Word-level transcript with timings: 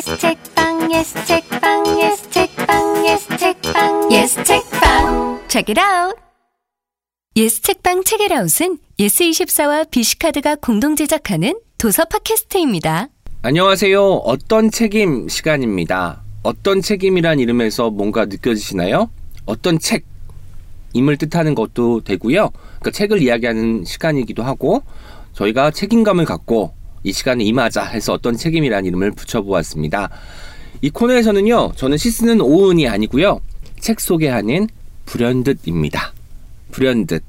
yes 0.00 0.18
책방 0.18 0.90
yes 0.90 1.26
책방 1.26 1.86
yes 1.86 2.30
책방 2.30 3.04
yes 3.04 3.28
책방 3.38 4.10
yes 4.10 4.44
책방 4.44 5.40
Check 5.48 5.74
it 5.74 5.78
out. 5.78 6.16
예스 7.36 7.60
책방 7.60 8.04
책읽아웃은 8.04 8.78
예스24와 8.98 9.90
BC카드가 9.90 10.56
공동 10.56 10.96
제작하는 10.96 11.60
도서 11.76 12.06
팟캐스트입니다. 12.06 13.08
안녕하세요. 13.42 14.02
어떤 14.02 14.70
책임 14.70 15.28
시간입니다. 15.28 16.22
어떤 16.44 16.80
책임이란 16.80 17.38
이름에서 17.38 17.90
뭔가 17.90 18.24
느껴지시나요? 18.24 19.10
어떤 19.44 19.78
책, 19.78 20.06
임을 20.94 21.18
뜻하는 21.18 21.54
것도 21.54 22.00
되고요. 22.04 22.48
그러니까 22.50 22.90
책을 22.90 23.20
이야기하는 23.20 23.84
시간이기도 23.84 24.42
하고 24.44 24.82
저희가 25.34 25.72
책임감을 25.72 26.24
갖고 26.24 26.72
이 27.02 27.12
시간에 27.12 27.44
임하자 27.44 27.84
해서 27.84 28.12
어떤 28.12 28.36
책임이란 28.36 28.84
이름을 28.86 29.12
붙여보았습니다. 29.12 30.10
이 30.82 30.90
코너에서는요. 30.90 31.72
저는 31.76 31.96
시스는 31.96 32.40
오은이 32.40 32.88
아니고요. 32.88 33.40
책 33.80 34.00
소개하는 34.00 34.68
불현듯입니다. 35.06 36.12
불현듯. 36.72 37.22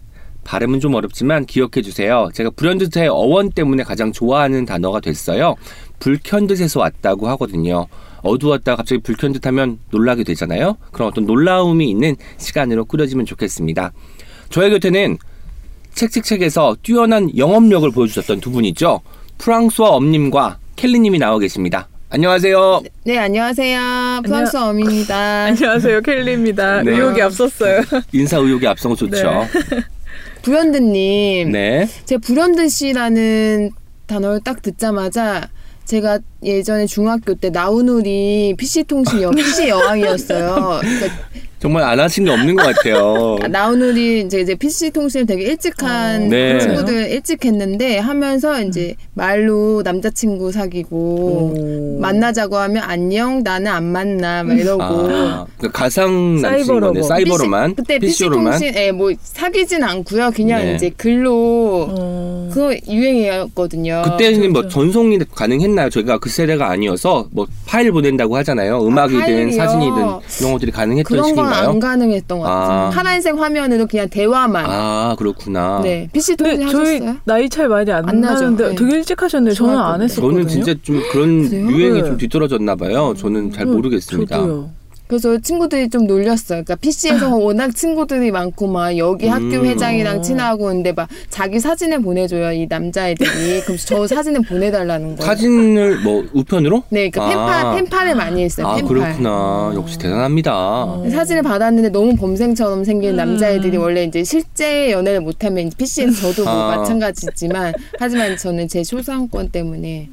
발음은 0.43 0.79
좀 0.79 0.95
어렵지만 0.95 1.45
기억해 1.45 1.81
주세요. 1.83 2.29
제가 2.33 2.49
불현듯의 2.51 3.07
어원 3.09 3.51
때문에 3.51 3.83
가장 3.83 4.11
좋아하는 4.11 4.65
단어가 4.65 4.99
됐어요. 4.99 5.55
불현듯에서 5.99 6.79
왔다고 6.79 7.27
하거든요. 7.29 7.87
어두웠다 8.23 8.75
갑자기 8.75 9.01
불현듯 9.01 9.45
하면 9.47 9.79
놀라게 9.91 10.23
되잖아요. 10.23 10.77
그런 10.91 11.09
어떤 11.09 11.25
놀라움이 11.25 11.89
있는 11.89 12.15
시간으로 12.37 12.85
꾸려지면 12.85 13.25
좋겠습니다. 13.25 13.91
저의 14.49 14.71
곁에는 14.71 15.17
책책책에서 15.93 16.77
뛰어난 16.81 17.35
영업력을 17.37 17.89
보여주셨던 17.91 18.39
두 18.41 18.51
분이죠. 18.51 19.01
프랑스와 19.41 19.89
엄님과 19.89 20.59
켈리님이 20.75 21.17
나와 21.17 21.39
계십니다. 21.39 21.87
안녕하세요. 22.09 22.83
네, 23.05 23.17
안녕하세요. 23.17 24.21
프랑스 24.23 24.55
엄입니다. 24.55 25.45
안녕하세요, 25.49 26.01
켈리입니다. 26.01 26.83
네. 26.83 26.91
의욕이 26.91 27.21
앞섰어요. 27.21 27.81
인사 28.13 28.37
의욕이 28.37 28.67
앞선 28.67 28.91
거 28.91 28.95
좋죠. 28.95 29.47
불현듯님. 30.43 31.51
네. 31.51 31.87
제 32.05 32.17
불현듯이라는 32.17 33.71
단어를 34.05 34.41
딱 34.43 34.61
듣자마자 34.61 35.49
제가 35.85 36.19
예전에 36.43 36.85
중학교 36.85 37.33
때 37.33 37.49
나우누리 37.49 38.55
PC통신 38.57 39.23
여, 39.23 39.31
PC 39.31 39.69
여왕이었어요. 39.69 40.81
그러니까 40.81 41.07
정말 41.61 41.83
안 41.83 41.99
하신 41.99 42.25
게 42.25 42.31
없는 42.31 42.55
것 42.55 42.63
같아요. 42.75 43.37
나우누리 43.47 44.21
이제 44.21 44.39
이제 44.41 44.55
PC 44.55 44.89
통신을 44.89 45.27
되게 45.27 45.43
일찍 45.43 45.83
한 45.83 46.23
어. 46.23 46.27
네. 46.27 46.59
친구들 46.59 47.11
일찍 47.11 47.45
했는데 47.45 47.99
하면서 47.99 48.59
이제 48.63 48.95
말로 49.13 49.83
남자친구 49.83 50.51
사귀고 50.51 51.99
만나자고 52.01 52.57
하면 52.57 52.81
안녕 52.83 53.43
나는 53.43 53.71
안 53.71 53.83
만나 53.83 54.41
막 54.41 54.57
이러고 54.57 54.83
아, 54.83 55.45
그러니까 55.59 55.71
가상 55.71 56.41
남친 56.41 57.03
사이버로만. 57.03 57.75
PC, 57.75 57.75
그때 57.75 57.99
PC로만. 57.99 58.53
PC 58.53 58.65
통신 58.65 58.81
에뭐 58.83 59.11
사귀진 59.21 59.83
않고요. 59.83 60.31
그냥 60.31 60.65
네. 60.65 60.75
이제 60.75 60.89
글로 60.97 61.87
어, 61.91 62.49
그거 62.51 62.75
유행이었거든요. 62.89 64.01
그때는 64.05 64.51
뭐 64.51 64.67
전송이 64.67 65.19
가능했나요? 65.35 65.91
저희가 65.91 66.17
그 66.17 66.27
세대가 66.29 66.71
아니어서 66.71 67.27
뭐 67.31 67.45
파일 67.67 67.91
보낸다고 67.91 68.35
하잖아요. 68.37 68.83
음악이든 68.83 69.19
파일이요? 69.21 69.51
사진이든 69.51 69.95
이런 70.39 70.53
것들이 70.53 70.71
가능했던 70.71 71.23
시기인 71.23 71.50
가요? 71.51 71.69
안 71.69 71.79
가능했던 71.79 72.39
것 72.39 72.43
같아요. 72.45 72.79
아. 72.87 72.89
파란색 72.89 73.37
화면으로 73.37 73.87
그냥 73.87 74.09
대화만. 74.09 74.65
아 74.67 75.15
그렇구나. 75.17 75.81
네, 75.83 76.09
PC 76.11 76.37
저희 76.37 76.61
하셨어요? 76.63 77.17
나이 77.25 77.49
차이 77.49 77.67
많이 77.67 77.91
안, 77.91 78.07
안 78.07 78.21
나죠. 78.21 78.41
나는데 78.43 78.69
네. 78.69 78.75
되게 78.75 78.95
일찍 78.97 79.21
하셨는데 79.21 79.55
저는 79.55 79.77
안 79.77 79.99
때. 79.99 80.05
했었거든요. 80.05 80.41
저는 80.41 80.47
진짜 80.47 80.73
좀 80.81 81.01
그런? 81.11 81.43
유행이 81.51 82.01
네. 82.01 82.07
좀 82.07 82.17
뒤떨어졌나 82.17 82.75
봐요. 82.75 83.13
저는 83.17 83.51
잘 83.51 83.67
음, 83.67 83.73
모르겠습니다. 83.73 84.37
저도요. 84.37 84.69
그래서 85.11 85.37
친구들이 85.37 85.89
좀 85.89 86.07
놀렸어요. 86.07 86.63
그러니까 86.63 86.75
PC에서 86.75 87.35
워낙 87.35 87.75
친구들이 87.75 88.31
많고 88.31 88.67
막 88.67 88.97
여기 88.97 89.27
음. 89.27 89.31
학교 89.33 89.65
회장이랑 89.65 90.19
어. 90.19 90.21
친하고 90.21 90.67
근데 90.67 90.93
막 90.93 91.09
자기 91.29 91.59
사진을 91.59 92.01
보내줘요 92.01 92.53
이 92.53 92.65
남자애들이. 92.65 93.59
그럼 93.65 93.77
저 93.85 94.07
사진을 94.07 94.43
보내달라는 94.43 95.17
거예요. 95.17 95.21
사진을 95.21 95.99
뭐 95.99 96.23
우편으로? 96.31 96.83
네, 96.87 97.09
그러니까 97.09 97.25
아. 97.25 97.75
펜팔 97.75 97.75
펜팔을 97.75 98.15
많이 98.15 98.41
했어요. 98.41 98.67
아 98.67 98.75
펜팔. 98.75 98.87
그렇구나. 98.87 99.73
역시 99.75 99.97
대단합니다. 99.99 101.01
사진을 101.11 101.43
받았는데 101.43 101.89
너무 101.89 102.15
범생처럼 102.15 102.85
생긴 102.85 103.09
음. 103.11 103.15
남자애들이 103.17 103.75
원래 103.75 104.05
이제 104.05 104.23
실제 104.23 104.91
연애를 104.93 105.19
못하면 105.19 105.71
PC에서 105.77 106.21
저도 106.31 106.45
뭐 106.45 106.53
아. 106.53 106.77
마찬가지지만 106.77 107.73
하지만 107.99 108.37
저는 108.37 108.69
제 108.69 108.81
소상권 108.85 109.49
때문에 109.49 110.07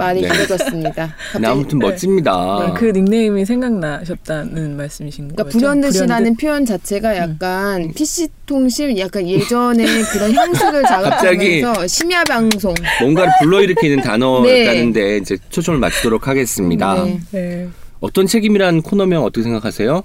말이 0.00 0.22
네. 0.22 0.28
길어졌습니다. 0.28 1.14
네, 1.38 1.46
아무튼 1.46 1.78
멋집니다. 1.78 2.32
아, 2.32 2.72
그 2.74 2.86
닉네임이 2.86 3.44
생각나셨다는 3.44 4.76
말씀이신 4.76 5.28
그러니까 5.28 5.44
거죠? 5.44 5.58
불현듯이라는 5.58 6.36
표현 6.36 6.64
자체가 6.64 7.16
약간 7.18 7.92
PC 7.94 8.28
통신 8.46 8.98
약간 8.98 9.28
예전에 9.28 9.84
그런 10.12 10.32
향수를 10.34 10.82
자극하면서 10.84 11.86
심야 11.86 12.24
방송 12.24 12.74
뭔가를 13.00 13.30
불러일으키는 13.42 14.02
단어였다는데 14.02 15.00
네. 15.04 15.16
이제 15.18 15.36
초점을 15.50 15.78
맞추도록 15.78 16.26
하겠습니다. 16.26 17.04
네. 17.04 17.20
네. 17.32 17.68
어떤 18.00 18.26
책임이란 18.26 18.80
코너명 18.80 19.22
어떻게 19.24 19.42
생각하세요? 19.42 20.02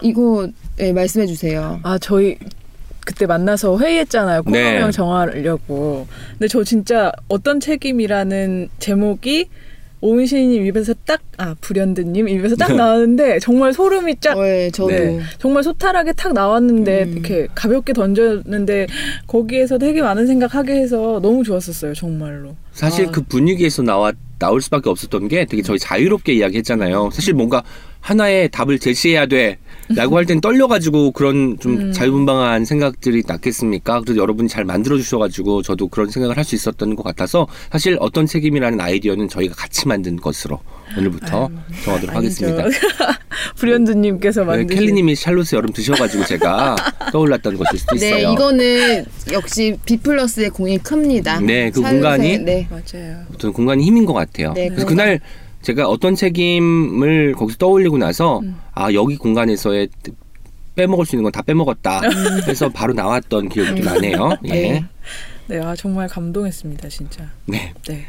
이거 0.00 0.48
네, 0.76 0.92
말씀해 0.92 1.26
주세요. 1.26 1.78
아 1.82 1.98
저희 1.98 2.38
그때 3.08 3.24
만나서 3.24 3.78
회의했잖아요. 3.78 4.42
네. 4.48 4.64
코너명 4.64 4.90
정하려고. 4.90 6.06
근데 6.32 6.46
저 6.46 6.62
진짜 6.62 7.10
어떤 7.28 7.58
책임이라는 7.58 8.68
제목이 8.78 9.48
오은 10.02 10.26
시인님 10.26 10.66
입에서 10.66 10.92
딱, 11.06 11.22
아, 11.38 11.56
불현듯님 11.60 12.28
입에서 12.28 12.54
딱 12.54 12.76
나왔는데, 12.76 13.38
정말 13.40 13.72
소름이 13.72 14.16
쫙 14.20 14.36
어, 14.36 14.42
네, 14.42 14.70
저도 14.70 14.90
네. 14.90 15.20
정말 15.38 15.62
소탈하게 15.64 16.12
탁 16.12 16.34
나왔는데 16.34 17.04
음. 17.04 17.12
이렇게 17.14 17.48
가볍게 17.54 17.94
던졌는데 17.94 18.86
거기에서 19.26 19.78
되게 19.78 20.02
많은 20.02 20.26
생각하게 20.26 20.74
해서 20.74 21.18
너무 21.20 21.42
좋았었어요 21.42 21.94
정말로 21.94 22.54
사실 22.72 23.08
아. 23.08 23.10
그 23.10 23.22
분위기에서 23.22 23.82
나와 23.82 24.12
나올 24.38 24.60
수밖에 24.62 24.88
없었던 24.88 25.26
게 25.26 25.46
되게 25.46 25.62
저희 25.62 25.80
자유롭게 25.80 26.32
이야기했잖아요. 26.34 27.10
사실 27.12 27.34
뭔가 27.34 27.64
하나의 28.00 28.50
답을 28.50 28.78
제시해야 28.78 29.26
돼 29.26 29.58
라고 29.96 30.16
할 30.18 30.24
땐 30.26 30.40
떨려가지고 30.40 31.12
그런 31.12 31.56
좀 31.60 31.76
음. 31.80 31.92
자유분방한 31.92 32.64
생각들이 32.66 33.22
났겠습니까? 33.26 34.00
그래도 34.02 34.20
여러분이 34.20 34.48
잘 34.48 34.64
만들어 34.64 34.96
주셔가지고 34.96 35.62
저도 35.62 35.88
그런 35.88 36.10
생각을 36.10 36.36
할 36.36 36.44
수 36.44 36.54
있었던 36.54 36.96
것 36.96 37.02
같아서 37.02 37.46
사실 37.70 37.96
어떤 38.00 38.24
책임이라는 38.26 38.80
아이디어는 38.80 39.28
저희가 39.28 39.54
같이 39.54 39.86
만든 39.88 40.16
것으로 40.16 40.58
오늘부터 40.96 41.50
정하도록 41.84 42.14
하겠습니다. 42.16 42.62
아니죠. 42.64 42.78
불현듯님께서 43.56 44.40
네, 44.42 44.46
만드신 44.46 44.80
켈리님이 44.80 45.14
샬롯의 45.14 45.46
여름 45.54 45.72
드셔가지고 45.72 46.24
제가 46.24 46.76
떠올랐던 47.12 47.56
것일 47.58 47.78
수도 47.78 47.96
있어요. 47.96 48.14
네, 48.28 48.32
이거는 48.32 49.04
역시 49.32 49.76
B 49.84 49.96
플러스의 49.98 50.50
공이 50.50 50.78
큽니다. 50.78 51.40
네, 51.40 51.70
그 51.70 51.80
샬롯의- 51.80 51.90
공간이 51.90 52.38
네. 52.38 52.66
맞아요 52.70 53.18
어떤 53.34 53.52
공간이 53.52 53.84
힘인 53.84 54.04
것 54.06 54.12
같아요. 54.14 54.52
네, 54.54 54.68
그래서. 54.68 54.86
그날 54.86 55.20
제가 55.62 55.88
어떤 55.88 56.14
책임을 56.14 57.32
거기서 57.34 57.58
떠올리고 57.58 57.98
나서 57.98 58.38
음. 58.40 58.56
아 58.74 58.92
여기 58.92 59.16
공간에서의 59.16 59.88
빼먹을 60.76 61.04
수 61.04 61.16
있는 61.16 61.24
건 61.24 61.32
다 61.32 61.42
빼먹었다. 61.42 62.00
그래서 62.44 62.68
바로 62.68 62.92
나왔던 62.92 63.48
기억이 63.48 63.80
나네요. 63.80 64.30
예. 64.44 64.48
네. 64.48 64.84
네, 65.48 65.58
아 65.60 65.74
정말 65.74 66.06
감동했습니다 66.08 66.88
진짜 66.88 67.24
네. 67.46 67.72
네 67.88 68.04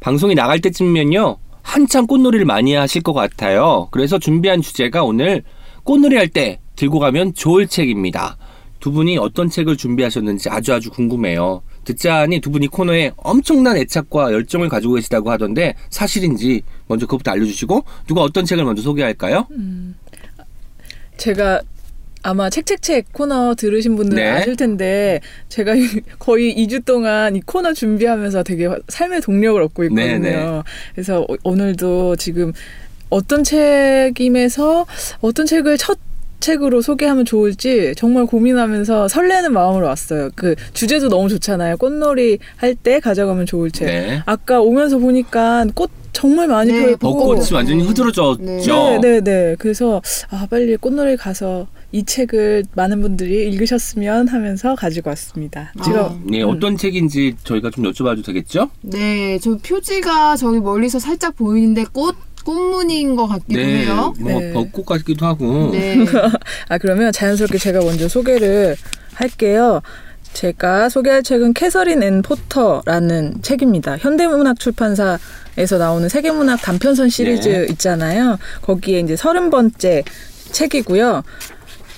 방송이 0.00 0.34
나갈 0.34 0.60
때쯤이면요 0.60 1.38
한참 1.62 2.06
꽃놀이를 2.06 2.44
많이 2.44 2.74
하실 2.74 3.02
것 3.02 3.12
같아요. 3.12 3.88
그래서 3.90 4.18
준비한 4.18 4.60
주제가 4.60 5.02
오늘 5.02 5.42
꽃놀이 5.84 6.16
할 6.16 6.28
때 6.28 6.60
들고 6.76 6.98
가면 6.98 7.34
좋을 7.34 7.66
책입니다. 7.66 8.36
두 8.80 8.90
분이 8.92 9.16
어떤 9.18 9.48
책을 9.48 9.76
준비하셨는지 9.76 10.48
아주 10.50 10.72
아주 10.74 10.90
궁금해요. 10.90 11.62
듣자하니 11.84 12.40
두 12.40 12.50
분 12.50 12.62
이 12.62 12.68
코너에 12.68 13.12
엄청난 13.16 13.76
애착과 13.76 14.32
열정을 14.32 14.68
가지고 14.68 14.94
계시다고 14.94 15.30
하던데 15.30 15.74
사실인지 15.90 16.62
먼저 16.86 17.06
그것부터 17.06 17.30
알려주시고 17.32 17.84
누가 18.06 18.22
어떤 18.22 18.44
책을 18.44 18.64
먼저 18.64 18.82
소개할까요? 18.82 19.46
제가 21.16 21.60
아마 22.24 22.48
책책책 22.50 23.12
코너 23.12 23.54
들으신 23.56 23.96
분들은 23.96 24.22
네. 24.22 24.30
아실 24.30 24.54
텐데 24.54 25.20
제가 25.48 25.72
거의 26.20 26.54
2주 26.54 26.84
동안 26.84 27.34
이 27.34 27.40
코너 27.40 27.72
준비하면서 27.72 28.44
되게 28.44 28.68
삶의 28.88 29.22
동력을 29.22 29.60
얻고 29.60 29.84
있거든요. 29.84 30.18
네, 30.18 30.18
네. 30.18 30.62
그래서 30.94 31.24
오- 31.28 31.36
오늘도 31.42 32.14
지금 32.16 32.52
어떤 33.10 33.42
책임에서 33.42 34.86
어떤 35.20 35.46
책을 35.46 35.76
첫 35.78 35.98
책으로 36.42 36.82
소개하면 36.82 37.24
좋을지 37.24 37.94
정말 37.96 38.26
고민하면서 38.26 39.08
설레는 39.08 39.52
마음으로 39.54 39.86
왔어요. 39.86 40.28
그 40.34 40.54
주제도 40.74 41.08
너무 41.08 41.28
좋잖아요. 41.30 41.78
꽃놀이 41.78 42.38
할 42.56 42.74
때 42.74 43.00
가져가면 43.00 43.46
좋을 43.46 43.70
책. 43.70 43.86
네. 43.86 44.22
아까 44.26 44.60
오면서 44.60 44.98
보니까 44.98 45.64
꽃 45.74 45.90
정말 46.12 46.48
많이 46.48 46.72
네, 46.72 46.82
펴 46.82 46.90
있고 46.90 47.12
벚꽃이 47.16 47.46
완전히 47.52 47.82
흐드러졌죠. 47.84 48.42
네. 48.42 48.58
네, 48.60 48.98
네, 49.00 49.20
네. 49.20 49.56
그래서 49.58 50.02
아 50.30 50.46
빨리 50.50 50.76
꽃놀이 50.76 51.16
가서 51.16 51.66
이 51.92 52.04
책을 52.04 52.64
많은 52.74 53.00
분들이 53.02 53.46
읽으셨으면 53.50 54.28
하면서 54.28 54.74
가지고 54.74 55.10
왔습니다. 55.10 55.72
제가 55.84 56.00
아. 56.00 56.18
네, 56.24 56.42
어떤 56.42 56.76
책인지 56.76 57.36
저희가 57.44 57.70
좀 57.70 57.84
여쭤봐도 57.84 58.24
되겠죠? 58.24 58.70
네, 58.80 59.38
저 59.40 59.56
표지가 59.58 60.36
저기 60.36 60.58
멀리서 60.60 60.98
살짝 60.98 61.36
보이는데 61.36 61.84
꽃 61.92 62.16
꽃무늬인 62.44 63.16
것 63.16 63.26
같기도 63.26 63.60
네, 63.60 63.84
해요. 63.84 64.14
뭐 64.18 64.40
네. 64.40 64.52
벚꽃 64.52 64.86
같기도 64.86 65.26
하고. 65.26 65.70
네. 65.72 65.96
아 66.68 66.78
그러면 66.78 67.12
자연스럽게 67.12 67.58
제가 67.58 67.80
먼저 67.80 68.08
소개를 68.08 68.76
할게요. 69.14 69.80
제가 70.32 70.88
소개할 70.88 71.22
책은 71.22 71.52
캐서린 71.54 72.02
앤 72.02 72.22
포터라는 72.22 73.42
책입니다. 73.42 73.98
현대문학 73.98 74.58
출판사에서 74.58 75.78
나오는 75.78 76.08
세계문학 76.08 76.62
단편선 76.62 77.10
시리즈 77.10 77.48
네. 77.48 77.66
있잖아요. 77.70 78.38
거기에 78.62 79.00
이제 79.00 79.14
서른 79.16 79.50
번째 79.50 80.02
책이고요. 80.52 81.22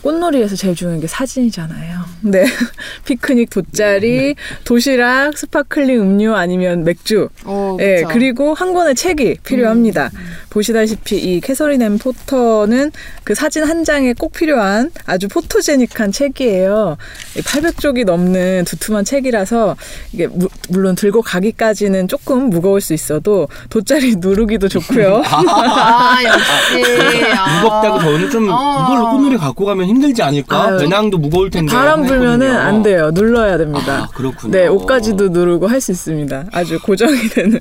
꽃놀이에서 0.04 0.54
제일 0.54 0.74
중요한 0.74 1.00
게 1.00 1.06
사진이잖아요. 1.06 2.00
네. 2.20 2.44
피크닉 3.06 3.48
돗자리, 3.48 4.34
도시락, 4.64 5.38
스파클링 5.38 5.98
음료 5.98 6.34
아니면 6.34 6.84
맥주. 6.84 7.30
어, 7.44 7.78
예. 7.80 8.04
그리고 8.10 8.52
한 8.52 8.74
권의 8.74 8.96
책이 8.96 9.38
필요합니다. 9.42 10.10
보시다시피 10.54 11.16
이 11.16 11.40
캐서린 11.40 11.82
앤 11.82 11.98
포터는 11.98 12.92
그 13.24 13.34
사진 13.34 13.64
한 13.64 13.82
장에 13.84 14.12
꼭 14.12 14.32
필요한 14.32 14.90
아주 15.04 15.26
포토제닉한 15.28 16.12
책이에요. 16.12 16.96
800쪽이 17.38 18.04
넘는 18.04 18.64
두툼한 18.64 19.04
책이라서 19.04 19.74
이게 20.12 20.28
무- 20.28 20.48
물론 20.68 20.94
들고 20.94 21.22
가기까지는 21.22 22.06
조금 22.06 22.50
무거울 22.50 22.80
수 22.80 22.94
있어도 22.94 23.48
돗자리 23.68 24.14
누르기도 24.22 24.68
좋고요. 24.68 25.22
아, 25.26 26.18
역시. 26.24 27.24
아. 27.36 27.62
무겁다고 27.62 27.98
저는 28.00 28.30
좀 28.30 28.48
어. 28.48 28.86
이걸로 28.86 29.10
꽃놀이 29.10 29.36
갖고 29.36 29.64
가면 29.64 29.86
힘들지 29.86 30.22
않을까? 30.22 30.76
배낭도 30.76 31.18
무거울 31.18 31.50
텐데. 31.50 31.72
바람 31.74 32.04
불면은. 32.04 32.54
안 32.54 32.82
돼요. 32.84 33.10
눌러야 33.12 33.58
됩니다. 33.58 34.04
아, 34.04 34.08
그렇군요. 34.14 34.52
네, 34.52 34.66
옷까지도 34.68 35.30
누르고 35.30 35.66
할 35.66 35.80
수 35.84 35.90
있습니다. 35.92 36.44
아주 36.52 36.78
고정이 36.80 37.28
되는. 37.30 37.58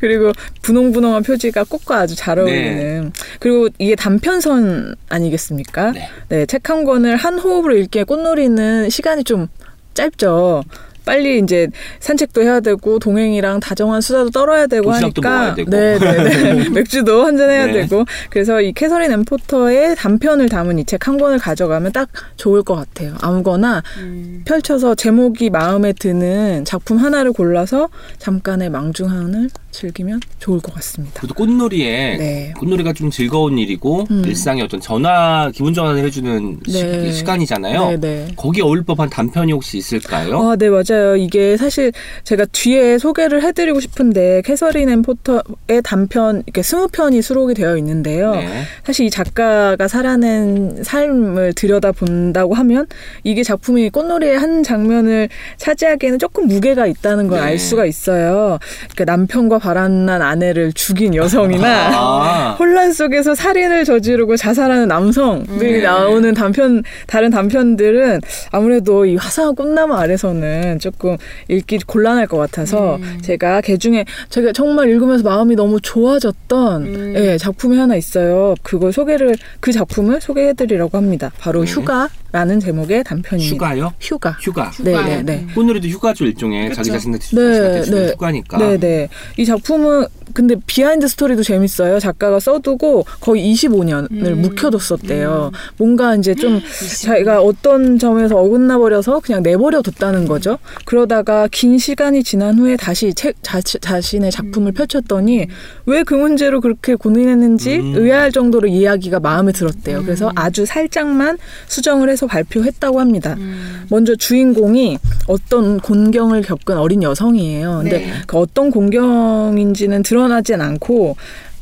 그리고 0.00 0.32
분홍분홍한 0.62 1.24
표지가 1.24 1.64
꽃과 1.64 1.98
아주 1.98 2.14
잘 2.16 2.35
어울리는. 2.42 3.12
그리고 3.40 3.68
이게 3.78 3.94
단편선 3.94 4.94
아니겠습니까? 5.08 5.92
네. 5.92 6.08
네, 6.28 6.46
책 6.46 6.68
한 6.70 6.84
권을 6.84 7.16
한 7.16 7.38
호흡으로 7.38 7.76
읽기에 7.76 8.02
꽃놀이는 8.04 8.90
시간이 8.90 9.22
좀 9.24 9.46
짧죠. 9.94 10.64
빨리 11.04 11.38
이제 11.38 11.68
산책도 12.00 12.42
해야 12.42 12.58
되고 12.58 12.98
동행이랑 12.98 13.60
다정한 13.60 14.00
수다도 14.00 14.30
떨어야 14.30 14.66
되고 14.66 14.90
하니까. 14.90 15.54
네, 15.54 15.64
네, 15.64 15.98
네. 16.00 16.68
맥주도 16.74 17.24
한잔 17.24 17.48
해야 17.48 17.66
네. 17.66 17.72
되고 17.74 18.04
그래서 18.28 18.60
이 18.60 18.72
캐서린 18.72 19.12
엠포터의 19.12 19.94
단편을 19.94 20.48
담은 20.48 20.80
이 20.80 20.84
책 20.84 21.06
한 21.06 21.16
권을 21.16 21.38
가져가면 21.38 21.92
딱 21.92 22.08
좋을 22.36 22.64
것 22.64 22.74
같아요. 22.74 23.14
아무거나 23.20 23.84
음. 23.98 24.42
펼쳐서 24.44 24.96
제목이 24.96 25.50
마음에 25.50 25.92
드는 25.92 26.64
작품 26.64 26.96
하나를 26.98 27.32
골라서 27.32 27.88
잠깐의 28.18 28.70
망중한을 28.70 29.50
즐기면 29.76 30.20
좋을 30.38 30.60
것 30.60 30.74
같습니다. 30.74 31.20
그래도 31.20 31.34
꽃놀이에 31.34 32.16
네. 32.16 32.52
꽃놀이가 32.58 32.92
좀 32.94 33.10
즐거운 33.10 33.58
일이고 33.58 34.06
음. 34.10 34.24
일상의 34.24 34.64
어떤 34.64 34.80
전화 34.80 35.50
기분 35.54 35.74
전환을 35.74 36.02
해주는 36.04 36.60
네. 36.66 37.12
시, 37.12 37.24
간이잖아요 37.24 37.90
네, 37.90 37.96
네. 37.96 38.28
거기에 38.36 38.62
어울릴 38.62 38.84
법한 38.84 39.10
단편이 39.10 39.52
혹시 39.52 39.78
있을까요? 39.78 40.38
아, 40.38 40.56
네, 40.56 40.70
맞아요. 40.70 41.16
이게 41.16 41.56
사실 41.56 41.92
제가 42.24 42.46
뒤에 42.52 42.98
소개를 42.98 43.42
해드리고 43.42 43.80
싶은데, 43.80 44.42
캐서린 44.44 44.88
앤 44.88 45.02
포터의 45.02 45.82
단편, 45.84 46.42
이렇게 46.46 46.62
스무 46.62 46.88
편이 46.88 47.20
수록이 47.20 47.54
되어 47.54 47.76
있는데요. 47.76 48.32
네. 48.32 48.62
사실 48.84 49.06
이 49.06 49.10
작가가 49.10 49.88
살아낸 49.88 50.82
삶을 50.82 51.54
들여다 51.54 51.92
본다고 51.92 52.54
하면, 52.54 52.86
이게 53.24 53.42
작품이 53.42 53.90
꽃놀이의 53.90 54.38
한 54.38 54.62
장면을 54.62 55.28
차지하기에는 55.58 56.18
조금 56.18 56.46
무게가 56.46 56.86
있다는 56.86 57.28
걸 57.28 57.40
네. 57.40 57.44
알 57.44 57.58
수가 57.58 57.86
있어요. 57.86 58.58
그러니까 58.94 59.04
남편과 59.04 59.58
바람난 59.66 60.22
아내를 60.22 60.72
죽인 60.74 61.16
여성이나, 61.16 61.66
아, 61.98 62.56
혼란 62.56 62.92
속에서 62.92 63.34
살인을 63.34 63.84
저지르고 63.84 64.36
자살하는 64.36 64.86
남성들이 64.86 65.78
네. 65.78 65.82
나오는 65.82 66.32
단편 66.34 66.84
다른 67.08 67.30
단편들은 67.30 68.20
아무래도 68.52 69.04
이 69.06 69.16
화사한 69.16 69.56
꽃나무 69.56 69.94
아래서는 69.94 70.78
조금 70.78 71.16
읽기 71.48 71.80
곤란할 71.84 72.28
것 72.28 72.36
같아서 72.36 72.96
음. 72.96 73.18
제가 73.22 73.60
개 73.60 73.76
중에 73.76 74.04
제가 74.28 74.52
정말 74.52 74.88
읽으면서 74.88 75.24
마음이 75.24 75.56
너무 75.56 75.80
좋아졌던 75.80 76.82
음. 76.82 77.14
예, 77.16 77.36
작품이 77.36 77.76
하나 77.76 77.96
있어요. 77.96 78.54
그걸 78.62 78.92
소개를 78.92 79.34
그 79.58 79.72
작품을 79.72 80.20
소개해드리려고 80.20 80.96
합니다. 80.96 81.32
바로 81.40 81.64
네. 81.64 81.72
휴가 81.72 82.08
라는 82.32 82.58
제목의 82.60 83.04
단편입니다. 83.04 83.54
휴가요? 83.54 83.92
휴가. 84.00 84.30
휴가. 84.40 84.70
네. 84.80 84.92
네, 85.04 85.22
네. 85.22 85.46
꽃놀이도 85.54 85.88
휴가죠 85.88 86.24
일종의 86.24 86.70
자기 86.74 86.88
그쵸. 86.90 86.92
자신한테 86.92 87.26
네, 87.26 87.34
자신한테 87.34 87.82
주는 87.82 88.06
네. 88.06 88.12
휴가니까. 88.12 88.58
네 88.58 88.78
네. 88.78 89.08
이 89.36 89.44
작품은 89.44 90.06
근데 90.32 90.56
비하인드 90.66 91.06
스토리도 91.08 91.42
재밌어요. 91.42 92.00
작가가 92.00 92.40
써두고 92.40 93.04
거의 93.20 93.52
25년을 93.52 94.10
음. 94.10 94.42
묵혀뒀었대요. 94.42 95.52
뭔가 95.76 96.14
이제 96.16 96.34
좀 96.34 96.60
자기가 97.02 97.42
어떤 97.42 97.98
점에서 97.98 98.36
어긋나 98.36 98.78
버려서 98.78 99.20
그냥 99.20 99.42
내버려 99.42 99.82
뒀다는 99.82 100.26
거죠. 100.26 100.58
그러다가 100.84 101.48
긴 101.50 101.78
시간이 101.78 102.22
지난 102.24 102.58
후에 102.58 102.76
다시 102.76 103.14
책 103.14 103.36
자, 103.42 103.60
자신의 103.60 104.30
작품을 104.30 104.72
펼쳤더니 104.72 105.46
왜 105.84 106.06
그 106.06 106.14
문제로 106.14 106.60
그렇게 106.60 106.94
고민했는지 106.94 107.78
음. 107.78 107.94
의아할 107.96 108.30
정도로 108.30 108.68
이야기가 108.68 109.18
마음에 109.18 109.50
들었대요. 109.50 110.04
그래서 110.04 110.30
아주 110.36 110.64
살짝만 110.64 111.36
수정을 111.66 112.08
해서 112.08 112.15
발표했다고 112.24 113.00
합니다. 113.00 113.34
음. 113.38 113.84
먼저 113.90 114.14
주인공이 114.14 114.98
어떤 115.26 115.80
곤경을 115.80 116.42
겪은 116.42 116.78
어린 116.78 117.02
여성이에요. 117.02 117.80
근데 117.82 117.98
네. 117.98 118.12
그 118.26 118.38
어떤 118.38 118.70
곤경인지는 118.70 120.02
드러나진 120.02 120.60
않고 120.60 121.16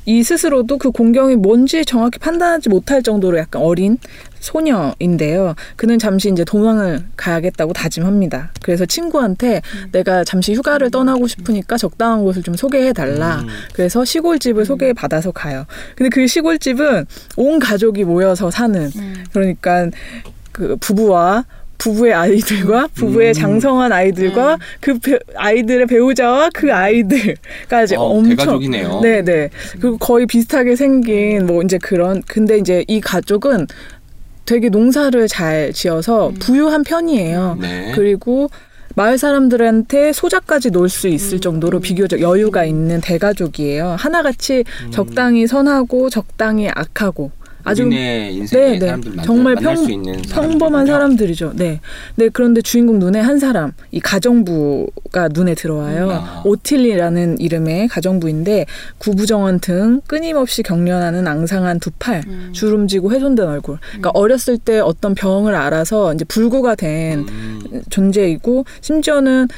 이 0.06 0.22
스스로도 0.22 0.78
그 0.78 0.90
곤경이 0.90 1.36
뭔지 1.36 1.84
정확히 1.84 2.18
판단하지 2.18 2.68
못할 2.68 3.02
정도로 3.02 3.38
약간 3.38 3.62
어린 3.62 3.98
소녀인데요. 4.38 5.54
그는 5.76 5.98
잠시 5.98 6.30
이제 6.30 6.44
도망을 6.44 7.06
가야겠다고 7.16 7.72
다짐합니다. 7.72 8.50
그래서 8.62 8.84
친구한테 8.84 9.62
내가 9.92 10.22
잠시 10.22 10.52
휴가를 10.52 10.90
떠나고 10.90 11.26
싶으니까 11.26 11.78
적당한 11.78 12.22
곳을 12.22 12.42
좀 12.42 12.54
소개해 12.54 12.92
달라. 12.92 13.40
음. 13.40 13.48
그래서 13.72 14.04
시골집을 14.04 14.66
소개해 14.66 14.92
받아서 14.92 15.32
가요. 15.32 15.64
근데 15.96 16.10
그 16.10 16.26
시골집은 16.26 17.06
온 17.36 17.58
가족이 17.58 18.04
모여서 18.04 18.50
사는 18.50 18.90
음. 18.94 19.24
그러니까 19.32 19.88
그 20.54 20.76
부부와 20.76 21.44
부부의 21.76 22.14
아이들과 22.14 22.86
부부의 22.94 23.28
음. 23.30 23.32
장성한 23.34 23.92
아이들과 23.92 24.58
그 24.80 24.96
배- 25.00 25.18
아이들의 25.34 25.86
배우자와 25.88 26.50
그 26.54 26.72
아이들까지 26.72 27.96
어, 27.96 28.00
엄청 28.02 28.36
대가족이네요. 28.36 29.00
네네 29.00 29.50
그리고 29.80 29.98
거의 29.98 30.26
비슷하게 30.26 30.76
생긴 30.76 31.44
뭐 31.46 31.62
이제 31.62 31.76
그런 31.78 32.22
근데 32.26 32.56
이제 32.58 32.84
이 32.86 33.00
가족은 33.00 33.66
되게 34.46 34.68
농사를 34.68 35.26
잘 35.28 35.72
지어서 35.72 36.32
부유한 36.38 36.84
편이에요. 36.84 37.58
네. 37.60 37.92
그리고 37.94 38.48
마을 38.94 39.18
사람들한테 39.18 40.12
소자까지 40.12 40.70
놀 40.70 40.88
수 40.88 41.08
있을 41.08 41.40
정도로 41.40 41.80
비교적 41.80 42.20
여유가 42.20 42.64
있는 42.64 43.00
대가족이에요. 43.00 43.96
하나같이 43.98 44.62
적당히 44.92 45.48
선하고 45.48 46.08
적당히 46.10 46.68
악하고 46.72 47.32
아주 47.64 47.84
네, 47.86 48.30
네. 48.50 48.78
정말 49.24 49.54
만날 49.54 49.74
평- 49.74 49.84
수 49.84 49.90
있는 49.90 50.20
평범한. 50.22 50.84
사람들이죠. 50.86 51.52
네. 51.56 51.80
네, 52.16 52.28
그런데 52.30 52.60
주인공 52.60 52.98
눈에 52.98 53.20
한 53.20 53.38
사람, 53.38 53.72
이 53.90 54.00
가정부가 54.00 55.28
눈에 55.32 55.54
들어와요. 55.54 56.10
아. 56.10 56.42
오틸리라는 56.44 57.40
이름의 57.40 57.88
가정부인데 57.88 58.66
구부정한 58.98 59.60
등 59.60 60.02
끊임없이 60.06 60.62
경련하는 60.62 61.26
앙상한 61.26 61.80
두 61.80 61.90
팔, 61.98 62.22
음. 62.26 62.50
주름지고 62.52 63.10
훼손된 63.12 63.46
얼굴. 63.48 63.78
그러니까 63.88 64.10
어렸을 64.12 64.58
때 64.58 64.78
어떤 64.80 65.14
병을 65.14 65.54
알아서 65.54 66.12
이제 66.12 66.24
불구가 66.26 66.74
된 66.74 67.20
음. 67.20 67.82
존재이고 67.88 68.66
심지어는 68.82 69.48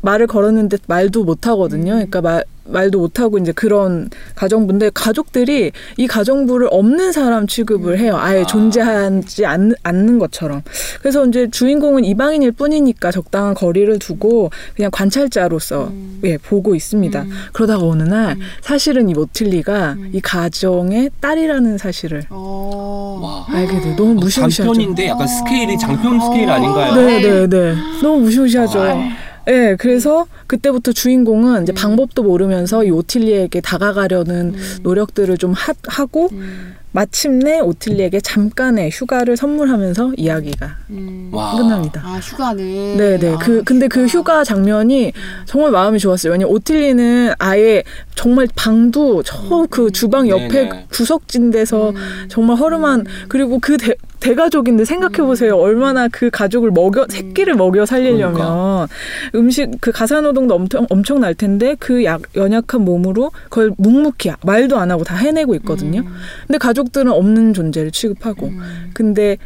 말을 0.00 0.26
걸었는데 0.26 0.78
말도 0.88 1.22
못 1.24 1.46
하거든요. 1.46 1.92
그러니까 1.92 2.20
말 2.20 2.44
말도 2.66 2.98
못 2.98 3.20
하고 3.20 3.38
이제 3.38 3.52
그런 3.52 4.08
가정부인데 4.34 4.90
가족들이 4.94 5.72
이 5.96 6.06
가정부를 6.06 6.68
없는 6.70 7.12
사람 7.12 7.46
취급을 7.46 7.98
해요. 7.98 8.16
아예 8.18 8.42
아. 8.42 8.46
존재하지 8.46 9.46
않, 9.46 9.72
않는 9.82 10.18
것처럼. 10.18 10.62
그래서 11.00 11.24
이제 11.26 11.48
주인공은 11.50 12.04
이방인일 12.04 12.52
뿐이니까 12.52 13.10
적당한 13.10 13.54
거리를 13.54 13.98
두고 13.98 14.50
그냥 14.74 14.90
관찰자로서 14.90 15.88
음. 15.88 16.20
예 16.24 16.38
보고 16.38 16.74
있습니다. 16.74 17.22
음. 17.22 17.30
그러다가 17.52 17.84
어느 17.84 18.02
날 18.02 18.36
음. 18.36 18.40
사실은 18.62 19.08
이 19.08 19.14
모틸리가 19.14 19.92
음. 19.92 20.10
이 20.12 20.20
가정의 20.20 21.10
딸이라는 21.20 21.78
사실을 21.78 22.24
어. 22.30 23.20
와. 23.22 23.54
알게 23.56 23.80
돼요. 23.80 23.96
너무 23.96 24.14
무시무시하죠. 24.14 24.72
장편인데 24.72 25.08
약간 25.08 25.26
스케일이 25.28 25.78
장편 25.78 26.20
스케일 26.20 26.50
아닌가요? 26.50 26.94
네, 26.94 27.20
네, 27.20 27.46
네. 27.46 27.74
너무 28.02 28.22
무시무시하죠. 28.22 28.82
아. 28.82 29.33
네, 29.46 29.76
그래서 29.76 30.26
그때부터 30.46 30.92
주인공은 30.92 31.64
이제 31.64 31.72
음. 31.72 31.74
방법도 31.74 32.22
모르면서 32.22 32.84
이 32.84 32.90
오틸리에게 32.90 33.60
다가가려는 33.60 34.54
음. 34.54 34.78
노력들을 34.82 35.36
좀 35.38 35.52
하, 35.52 36.04
고 36.06 36.28
음. 36.32 36.74
마침내 36.92 37.58
오틸리에게 37.58 38.20
잠깐의 38.20 38.90
휴가를 38.90 39.36
선물하면서 39.36 40.12
이야기가 40.16 40.76
음. 40.90 41.28
와. 41.32 41.56
끝납니다. 41.56 42.00
아 42.04 42.18
휴가는. 42.18 42.96
네네. 42.96 43.34
아, 43.34 43.38
그, 43.38 43.64
근데 43.64 43.88
그 43.88 44.06
휴가 44.06 44.44
장면이 44.44 45.12
정말 45.44 45.72
마음이 45.72 45.98
좋았어요. 45.98 46.32
왜냐면 46.32 46.54
오틸리는 46.54 47.32
아예 47.40 47.82
정말 48.14 48.46
방도 48.54 49.24
저그 49.24 49.90
주방 49.90 50.28
옆에 50.28 50.48
네네. 50.48 50.86
구석진 50.92 51.50
데서 51.50 51.90
음. 51.90 52.26
정말 52.28 52.58
허름한 52.58 53.06
그리고 53.28 53.58
그 53.58 53.76
대, 53.76 53.94
대가족인데 54.24 54.86
생각해 54.86 55.18
보세요. 55.18 55.58
얼마나 55.58 56.08
그 56.08 56.30
가족을 56.30 56.70
먹여 56.70 57.06
새끼를 57.10 57.54
먹여 57.54 57.84
살리려면 57.84 58.32
그러니까. 58.32 58.88
음식 59.34 59.70
그 59.82 59.92
가사 59.92 60.22
노동도 60.22 60.54
엄청 60.54 60.86
엄청 60.88 61.20
날 61.20 61.34
텐데 61.34 61.76
그 61.78 62.04
약, 62.04 62.22
연약한 62.34 62.80
몸으로 62.80 63.32
그걸 63.44 63.72
묵묵히 63.76 64.32
말도 64.42 64.78
안 64.78 64.90
하고 64.90 65.04
다 65.04 65.14
해내고 65.14 65.54
있거든요. 65.56 66.00
음. 66.00 66.14
근데 66.46 66.56
가족들은 66.56 67.12
없는 67.12 67.52
존재를 67.52 67.90
취급하고 67.90 68.46
음. 68.46 68.90
근데 68.94 69.36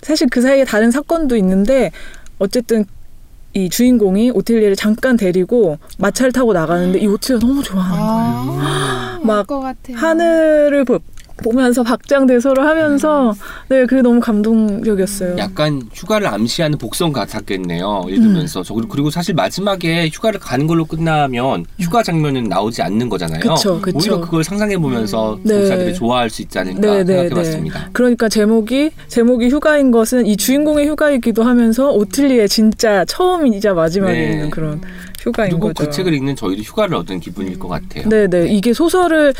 사실 0.00 0.28
그 0.30 0.40
사이에 0.40 0.64
다른 0.64 0.90
사건도 0.90 1.36
있는데 1.36 1.90
어쨌든 2.38 2.86
이 3.52 3.68
주인공이 3.68 4.30
오틸리를 4.30 4.74
잠깐 4.76 5.18
데리고 5.18 5.76
마차를 5.98 6.32
타고 6.32 6.54
나가는데 6.54 6.98
이 7.00 7.06
오틸리가 7.06 7.46
너무 7.46 7.62
좋아하는 7.62 8.46
거예요. 8.46 8.60
아, 8.62 9.20
막. 9.22 9.46
하늘을 9.92 10.86
보, 11.36 11.52
보면서 11.52 11.82
박장대소를 11.82 12.64
하면서 12.64 13.34
네 13.68 13.84
그게 13.86 14.02
너무 14.02 14.20
감동적이었어요. 14.20 15.36
약간 15.38 15.82
휴가를 15.92 16.26
암시하는 16.28 16.78
복선 16.78 17.12
같았겠네요. 17.12 18.06
읽으면서. 18.08 18.62
저 18.62 18.74
그리고 18.74 19.10
사실 19.10 19.34
마지막에 19.34 20.08
휴가를 20.12 20.40
가는 20.40 20.66
걸로 20.66 20.84
끝나면 20.84 21.66
휴가 21.78 22.02
장면은 22.02 22.44
나오지 22.44 22.82
않는 22.82 23.08
거잖아요. 23.08 23.40
그쵸, 23.40 23.80
그쵸. 23.80 23.98
오히려 23.98 24.20
그걸 24.20 24.42
상상해 24.44 24.76
보면서 24.78 25.38
네. 25.42 25.58
독자들이 25.58 25.94
좋아할 25.94 26.30
수 26.30 26.42
있지 26.42 26.58
않을까 26.58 26.80
네, 26.80 27.04
네, 27.04 27.04
생각해봤습니다. 27.04 27.90
그러니까 27.92 28.28
제목이 28.28 28.90
제목이 29.08 29.48
휴가인 29.48 29.90
것은 29.90 30.26
이 30.26 30.36
주인공의 30.36 30.88
휴가이기도 30.88 31.42
하면서 31.42 31.90
오틸리의 31.92 32.48
진짜 32.48 33.04
처음이자 33.04 33.74
마지막에 33.74 34.12
네. 34.12 34.32
있는 34.32 34.50
그런 34.50 34.80
휴가인 35.20 35.50
그리고 35.50 35.68
거죠. 35.68 35.84
그 35.84 35.90
책을 35.90 36.14
읽는 36.14 36.36
저희도 36.36 36.62
휴가를 36.62 36.96
얻은 36.96 37.20
기분일 37.20 37.58
것 37.58 37.68
같아요. 37.68 38.08
네네 38.08 38.48
이게 38.48 38.72
소설을 38.72 39.34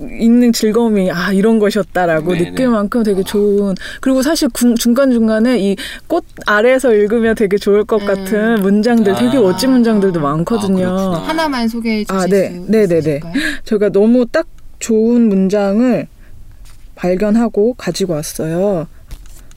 읽는 0.00 0.52
즐거움이 0.52 1.10
아 1.12 1.32
이런 1.32 1.58
것이었다라고 1.58 2.32
네네. 2.32 2.50
느낄 2.50 2.68
만큼 2.68 3.02
되게 3.02 3.22
좋은 3.22 3.74
그리고 4.00 4.22
사실 4.22 4.48
중간 4.78 5.10
중간에 5.10 5.58
이 5.60 5.76
꽃 6.06 6.24
아래에서 6.46 6.92
읽으면 6.94 7.34
되게 7.34 7.56
좋을 7.56 7.84
것 7.84 8.02
음. 8.02 8.06
같은 8.06 8.54
문장들 8.62 9.14
되게 9.14 9.38
아. 9.38 9.40
멋진 9.40 9.70
문장들도 9.70 10.20
많거든요. 10.20 10.86
아. 10.88 11.22
하나만 11.26 11.68
소개해 11.68 12.04
주실 12.04 12.14
아, 12.14 12.26
네. 12.26 12.50
수 12.50 12.64
네, 12.70 12.86
네, 12.86 13.00
네. 13.00 13.10
있을까요? 13.10 13.32
제가 13.64 13.88
너무 13.90 14.26
딱 14.26 14.46
좋은 14.80 15.28
문장을 15.28 16.06
발견하고 16.94 17.74
가지고 17.74 18.14
왔어요. 18.14 18.86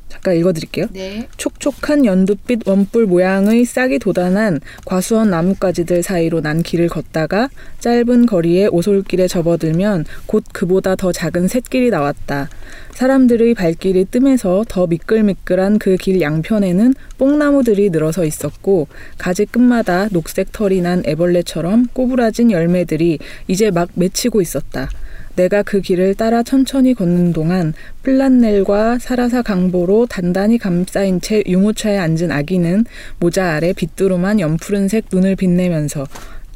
잠깐 0.10 0.36
읽어드릴게요. 0.38 0.88
네. 0.94 1.28
촉촉한 1.38 2.06
연두빛 2.06 2.68
원뿔 2.68 3.06
모양의 3.08 3.66
싹이 3.66 4.00
돋아난 4.00 4.60
과수원 4.86 5.30
나뭇가지들 5.30 6.02
사이로 6.04 6.42
난 6.42 6.64
길을 6.64 6.88
걷다가 6.88 7.50
짧은 7.80 8.26
거리에 8.26 8.68
오솔길에 8.68 9.28
접어들면 9.28 10.06
곧 10.26 10.46
그보다 10.54 10.96
더 10.96 11.12
작은 11.12 11.48
샛길이 11.48 11.90
나왔다. 11.90 12.50
사람들의 12.94 13.54
발길이 13.54 14.06
뜸해서 14.06 14.66
더 14.68 14.88
미끌미끌한 14.88 15.78
그 15.78 15.98
길 15.98 16.22
양편에는 16.22 16.94
뽕나무들이 17.18 17.90
늘어서 17.90 18.24
있었고 18.24 18.88
가지 19.18 19.46
끝마다 19.46 20.08
녹색 20.10 20.52
털이 20.52 20.82
난 20.82 21.04
애벌레처럼 21.06 21.88
꼬부라진 21.94 22.52
열매들이 22.52 23.20
이제 23.48 23.72
막 23.72 23.90
맺히고 23.96 24.42
있었다. 24.42 24.90
내가 25.38 25.62
그 25.62 25.82
길을 25.82 26.15
따라 26.15 26.41
천천히 26.44 26.94
걷는 26.96 27.32
동안 27.32 27.74
플란넬과 28.01 28.98
사라사 29.00 29.44
강보로 29.44 30.08
단단히 30.08 30.58
감싸인 30.58 31.22
채 31.22 31.44
유모차에 31.46 31.98
앉은 31.98 32.32
아기는 32.32 32.86
모자 33.20 33.53
아래 33.53 33.72
빗두루만 33.72 34.39
연푸른색 34.39 35.06
눈을 35.12 35.36
빛내면서 35.36 36.06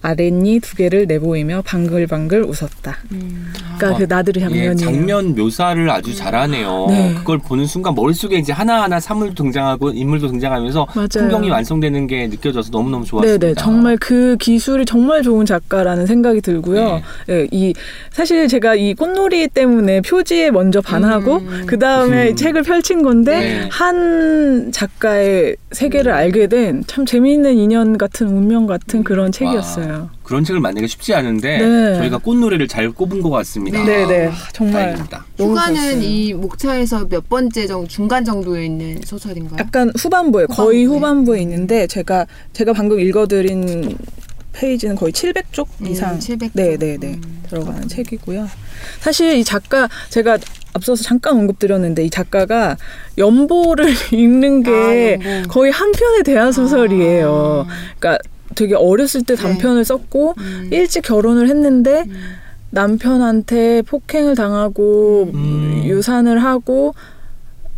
아랫니 0.01 0.60
두 0.62 0.75
개를 0.75 1.05
내보이며 1.08 1.62
방글방글 1.65 2.43
웃었다. 2.43 2.98
음. 3.12 3.51
아. 3.72 3.77
그러니까 3.77 4.00
그 4.00 4.05
나들이 4.13 4.39
예, 4.39 4.46
장면이에요. 4.46 4.75
장면 4.75 5.36
묘사를 5.36 5.89
아주 5.89 6.15
잘하네요. 6.15 6.86
네. 6.89 7.13
그걸 7.17 7.38
보는 7.38 7.65
순간 7.65 7.93
머릿속에 7.96 8.38
이제 8.38 8.51
하나하나 8.51 9.00
사물도 9.00 9.36
등장하고 9.36 9.91
인물도 9.91 10.27
등장하면서 10.29 10.88
맞아요. 10.96 11.08
풍경이 11.12 11.50
완성되는 11.50 12.08
게 12.08 12.27
느껴져서 12.27 12.70
너무너무 12.72 13.05
좋았습니다. 13.05 13.39
네네 13.39 13.53
정말 13.55 13.98
그 13.98 14.38
기술이 14.39 14.86
정말 14.86 15.22
좋은 15.24 15.46
작가라는 15.46 16.05
생각이 16.05 16.41
들고요. 16.41 17.01
예, 17.29 17.48
이 17.51 17.74
사실 18.12 18.48
제가 18.48 18.75
이 18.75 18.93
꽃놀이 18.93 19.48
때문에 19.50 20.01
표지에 20.01 20.51
먼저 20.51 20.81
반하고 20.81 21.38
음. 21.38 21.63
그 21.67 21.77
다음에 21.77 22.29
음. 22.29 22.36
책을 22.36 22.63
펼친 22.63 23.03
건데 23.03 23.39
네. 23.39 23.70
한 23.72 24.72
작가의 24.72 25.55
세계를 25.72 26.12
알게 26.12 26.48
된 26.48 26.81
참 26.88 27.05
재미있는 27.05 27.58
인연 27.58 27.98
같은 27.98 28.27
운명 28.27 28.65
같은 28.65 29.03
그런 29.03 29.31
책이었어요. 29.31 29.90
그런 30.24 30.43
책을 30.43 30.60
만들기가 30.62 30.88
쉽지 30.89 31.13
않은데 31.13 31.57
네. 31.60 31.95
저희가 31.98 32.17
꽃노래를 32.19 32.67
잘 32.67 32.91
꼽은 32.91 33.21
것 33.21 33.29
같습니다. 33.29 33.83
네 33.83 34.05
네 34.05 34.27
아, 34.27 34.33
정말 34.53 34.83
다행입니다. 34.83 35.25
휴가는. 35.38 36.01
이 36.03 36.33
목차에서 36.33 37.07
몇 37.07 37.27
번째 37.29 37.67
정도 37.67 37.88
중간 37.88 38.24
정도에 38.25 38.65
있는 38.65 39.00
소설인가요? 39.05 39.57
약간 39.60 39.91
후반부에 39.98 40.45
거의 40.48 40.86
후반부에. 40.86 40.98
후반부에 40.98 41.41
있는데 41.41 41.88
제가 41.88 42.25
제가 42.53 42.74
방금 42.74 43.00
읽어드린 43.00 43.98
페이지는 44.53 44.95
거의 44.95 45.13
700쪽 45.13 45.65
음, 45.81 45.88
이상 45.88 46.19
700 46.19 46.51
쪽. 46.51 46.55
네 46.62 46.77
네 46.77 46.98
네 46.98 47.07
음. 47.24 47.41
들어가는 47.50 47.88
책이고요. 47.88 48.48
사실 49.00 49.36
이 49.38 49.43
작가 49.43 49.88
제가 50.10 50.38
앞서서 50.74 51.03
잠깐 51.03 51.33
언급드렸는데 51.38 52.03
이 52.05 52.10
작가가 52.10 52.77
연보를 53.17 53.93
읽는 54.12 54.63
게 54.63 55.19
아, 55.21 55.29
연보. 55.36 55.48
거의 55.50 55.71
한 55.71 55.91
편의 55.91 56.24
대한 56.24 56.51
소설이에요. 56.51 57.65
아. 57.67 57.74
그러니까 58.00 58.17
되게 58.55 58.75
어렸을 58.75 59.24
때 59.24 59.36
네. 59.36 59.41
단편을 59.41 59.86
썼고 59.86 60.36
음. 60.38 60.70
일찍 60.72 61.01
결혼을 61.03 61.50
했는데 61.50 62.03
음. 62.08 62.13
남편한테 62.72 63.81
폭행을 63.84 64.36
당하고 64.36 65.29
음. 65.34 65.81
유산을 65.86 66.43
하고 66.43 66.93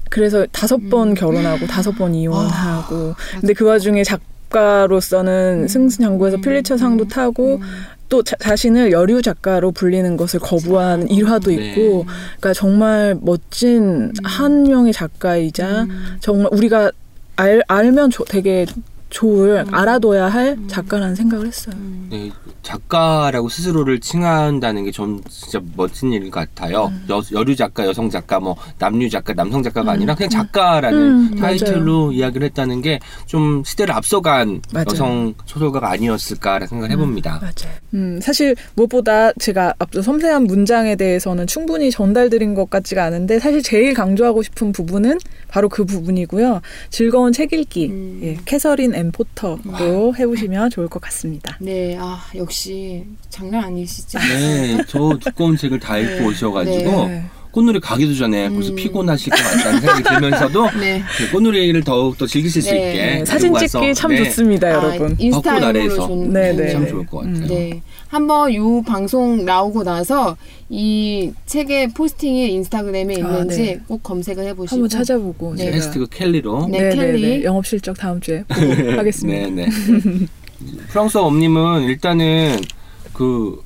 그래서 0.09 0.45
다섯 0.51 0.77
번 0.89 1.09
음. 1.09 1.13
결혼하고 1.15 1.65
다섯 1.65 1.91
번 1.93 2.13
이혼하고 2.13 2.95
아, 3.11 3.15
근데 3.39 3.53
그 3.53 3.65
와중에 3.65 4.03
작가로서는 4.03 5.67
승승장구해서 5.67 6.37
음. 6.37 6.41
필리처상도 6.41 7.07
타고 7.07 7.55
음. 7.55 7.61
또 8.09 8.21
자, 8.21 8.35
자신을 8.39 8.91
여류 8.91 9.23
작가로 9.23 9.71
불리는 9.71 10.15
것을 10.17 10.39
거부한 10.39 11.09
일화도 11.09 11.49
네. 11.49 11.71
있고 11.71 12.05
그러니까 12.05 12.53
정말 12.53 13.17
멋진 13.19 14.13
한 14.23 14.63
명의 14.63 14.93
작가이자 14.93 15.83
음. 15.83 16.17
정말 16.19 16.49
우리가 16.53 16.91
알, 17.35 17.63
알면 17.67 18.11
조- 18.11 18.25
되게 18.25 18.67
좋을 19.13 19.63
음. 19.67 19.73
알아둬야 19.73 20.27
할 20.27 20.57
작가라는 20.67 21.13
생각을 21.13 21.45
했어요. 21.45 21.75
음. 21.77 22.07
네, 22.11 22.31
작가라고 22.63 23.47
스스로를 23.47 23.99
칭한다는 23.99 24.85
게 24.85 24.91
좀 24.93 25.21
진짜 25.29 25.59
멋진 25.75 26.13
일 26.13 26.29
같아요. 26.29 26.85
음. 26.85 27.05
여, 27.09 27.21
여류 27.31 27.55
작가, 27.55 27.85
여성 27.85 28.09
작가, 28.09 28.39
뭐 28.39 28.55
남류 28.79 29.09
작가, 29.09 29.33
남성 29.33 29.63
작가가 29.63 29.91
아니라 29.93 30.13
그냥 30.13 30.29
작가라는 30.29 30.99
음, 30.99 31.35
타이틀로 31.35 32.11
이야기를 32.11 32.45
했다는 32.47 32.81
게 32.81 32.99
좀 33.25 33.63
시대를 33.65 33.93
앞서간 33.95 34.61
맞아요. 34.71 34.85
여성 34.91 35.33
소설가가 35.45 35.89
아니었을까라는 35.91 36.67
생각을 36.67 36.91
해봅니다. 36.91 37.39
맞아요. 37.41 37.73
음, 37.95 38.19
사실 38.21 38.55
무엇보다 38.75 39.31
제가 39.33 39.73
앞서 39.79 40.01
섬세한 40.01 40.43
문장에 40.43 40.95
대해서는 40.95 41.47
충분히 41.47 41.89
전달드린 41.91 42.53
것 42.53 42.69
같지가 42.69 43.03
않은데 43.05 43.39
사실 43.39 43.61
제일 43.63 43.93
강조하고 43.93 44.43
싶은 44.43 44.71
부분은 44.71 45.17
바로 45.47 45.69
그 45.69 45.85
부분이고요. 45.85 46.61
즐거운 46.89 47.31
책 47.33 47.53
읽기. 47.53 47.87
음. 47.87 48.19
예, 48.23 48.37
캐서린 48.45 48.93
앤 49.03 49.11
포터로 49.11 50.15
해보시면 50.17 50.69
좋을 50.69 50.87
것 50.87 51.01
같습니다. 51.01 51.57
네, 51.59 51.97
아 51.99 52.23
역시 52.35 53.05
장난 53.29 53.65
아니시죠? 53.65 54.19
네, 54.19 54.77
저 54.87 55.17
두꺼운 55.19 55.57
책을 55.57 55.79
다 55.79 55.97
읽고 55.97 56.19
네. 56.19 56.25
오셔가지고 56.25 57.07
네. 57.07 57.25
꽃놀이 57.53 57.79
가기도 57.79 58.15
전에 58.15 58.49
벌써 58.49 58.71
음. 58.71 58.75
피곤하실 58.75 59.29
것 59.31 59.37
같다는 59.37 59.79
생각이 59.79 60.03
들면서도 60.03 60.71
네. 60.81 61.03
그 61.17 61.31
꽃놀이를 61.31 61.83
더욱 61.83 62.17
더 62.17 62.25
즐기실 62.25 62.61
수 62.63 62.71
네. 62.71 62.89
있게 62.89 63.01
네, 63.19 63.25
사진 63.25 63.53
찍기 63.53 63.93
참 63.93 64.09
네, 64.11 64.23
좋습니다, 64.23 64.67
아, 64.67 64.71
여러분. 64.71 65.15
인스타그램으로 65.19 65.65
아래에서. 65.67 66.07
좀 66.07 66.33
네, 66.33 66.51
네, 66.53 66.71
참 66.71 66.83
네. 66.83 66.89
좋을 66.89 67.05
것 67.05 67.17
같아요. 67.19 67.35
음. 67.35 67.47
네. 67.47 67.81
한번 68.07 68.53
요 68.55 68.81
방송 68.81 69.45
나오고 69.45 69.83
나서 69.83 70.35
이 70.67 71.31
책의 71.45 71.89
포스팅이 71.89 72.53
인스타그램에 72.53 73.15
아, 73.15 73.17
있는지 73.19 73.61
네. 73.61 73.79
꼭 73.87 74.01
검색을 74.01 74.45
해보시고 74.47 74.75
한번 74.75 74.89
찾아보고 74.89 75.53
네. 75.55 75.65
제가 75.65 75.75
해시태그 75.75 76.07
켈리로 76.09 76.69
네, 76.71 76.95
켈리. 76.95 77.43
영업 77.43 77.67
실적 77.67 77.95
다음 77.95 78.19
주에 78.19 78.43
보고 78.47 78.57
하겠습니다. 78.97 79.49
네, 79.51 79.67
네. 79.67 79.69
프랑스어 80.89 81.21
엄님은 81.21 81.83
일단은 81.83 82.57
그 83.13 83.61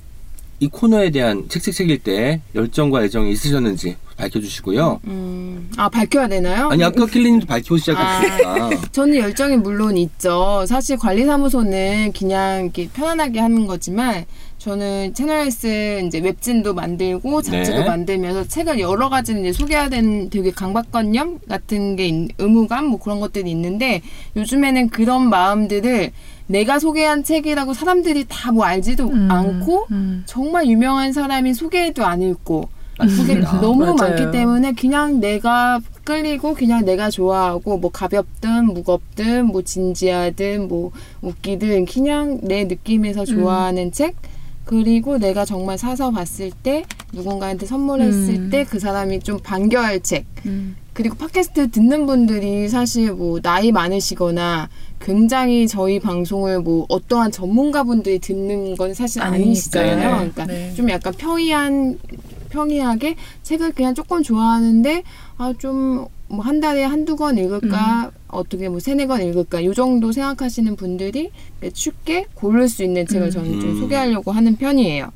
이 0.59 0.67
코너에 0.67 1.11
대한 1.11 1.47
책책 1.49 1.73
책일 1.75 1.99
때 1.99 2.41
열정과 2.55 3.03
애정이 3.03 3.31
있으셨는지 3.31 3.95
밝혀주시고요. 4.17 5.01
음, 5.05 5.69
아 5.77 5.87
밝혀야 5.87 6.27
되나요? 6.27 6.69
아니 6.69 6.83
아까 6.83 7.05
킬리님도 7.05 7.45
밝히고 7.45 7.77
시작했으니까 7.77 8.69
저는 8.91 9.17
열정이 9.19 9.57
물론 9.57 9.95
있죠. 9.97 10.65
사실 10.67 10.97
관리사무소는 10.97 12.11
그냥 12.17 12.63
이렇게 12.63 12.89
편안하게 12.89 13.39
하는 13.39 13.67
거지만 13.67 14.25
저는 14.57 15.13
채널S 15.13 16.01
이제 16.07 16.17
웹진도 16.17 16.73
만들고 16.73 17.43
잡지도 17.43 17.77
네. 17.77 17.85
만들면서 17.85 18.45
책을 18.47 18.79
여러 18.79 19.09
가지를 19.09 19.41
이제 19.41 19.53
소개해야 19.53 19.89
되는 19.89 20.31
되게 20.31 20.49
강박관념 20.49 21.37
같은 21.47 21.95
게 21.95 22.07
있- 22.07 22.29
의무감 22.39 22.85
뭐 22.87 22.99
그런 22.99 23.19
것들이 23.19 23.51
있는데 23.51 24.01
요즘에는 24.35 24.89
그런 24.89 25.29
마음들을 25.29 26.11
내가 26.47 26.79
소개한 26.79 27.23
책이라고 27.23 27.73
사람들이 27.73 28.25
다 28.27 28.51
뭐 28.51 28.63
알지도 28.65 29.09
음, 29.09 29.29
않고 29.29 29.87
음. 29.91 30.23
정말 30.25 30.67
유명한 30.67 31.11
사람이 31.13 31.53
소개해도 31.53 32.05
안 32.05 32.21
읽고. 32.21 32.69
그게 32.99 33.35
너무 33.61 33.81
맞아요. 33.93 33.95
많기 33.95 34.31
때문에 34.31 34.71
그냥 34.71 35.19
내가 35.19 35.79
끌리고 36.03 36.55
그냥 36.55 36.83
내가 36.83 37.11
좋아하고 37.11 37.77
뭐 37.77 37.91
가볍든 37.91 38.65
무겁든 38.73 39.45
뭐 39.45 39.61
진지하든 39.61 40.67
뭐 40.67 40.91
웃기든 41.21 41.85
그냥 41.85 42.39
내 42.41 42.63
느낌에서 42.63 43.23
좋아하는 43.25 43.91
책 43.91 44.15
그리고 44.65 45.19
내가 45.19 45.45
정말 45.45 45.77
사서 45.77 46.09
봤을 46.09 46.49
때 46.63 46.85
누군가한테 47.13 47.67
선물했을 47.67 48.33
음. 48.33 48.49
때그 48.49 48.79
사람이 48.79 49.19
좀 49.19 49.37
반겨할 49.43 50.01
책 50.01 50.25
음. 50.47 50.75
그리고 50.97 51.15
팟캐스트 51.15 51.69
듣는 51.69 52.07
분들이 52.07 52.67
사실 52.69 53.13
뭐 53.13 53.39
나이 53.39 53.71
많으시거나 53.71 54.67
굉장히 54.99 55.67
저희 55.67 55.99
방송을 55.99 56.61
뭐 56.61 56.87
어떠한 56.89 57.31
전문가분들이 57.31 58.17
듣는 58.17 58.75
건 58.75 58.95
사실 58.95 59.21
아니시잖아요. 59.21 59.91
아니니까요. 59.91 60.31
그러니까 60.31 60.45
네. 60.47 60.73
좀 60.73 60.89
약간 60.89 61.13
평이한 61.13 61.99
평이하게 62.49 63.15
책을 63.43 63.73
그냥 63.73 63.93
조금 63.93 64.23
좋아하는데 64.23 65.03
아 65.37 65.53
좀 65.59 66.07
뭐 66.29 66.41
한 66.41 66.59
달에 66.59 66.83
한두 66.83 67.15
권 67.15 67.37
읽을까 67.37 68.11
어떻게 68.27 68.67
뭐 68.67 68.79
세네 68.79 69.05
권 69.05 69.21
읽을까 69.21 69.63
요 69.63 69.73
정도 69.75 70.11
생각하시는 70.11 70.75
분들이 70.75 71.29
쉽게 71.73 72.25
고를 72.33 72.67
수 72.67 72.83
있는 72.83 73.05
책을 73.05 73.29
저는 73.29 73.61
좀 73.61 73.69
음. 73.69 73.79
소개하려고 73.79 74.31
하는 74.31 74.55
편이에요. 74.55 75.11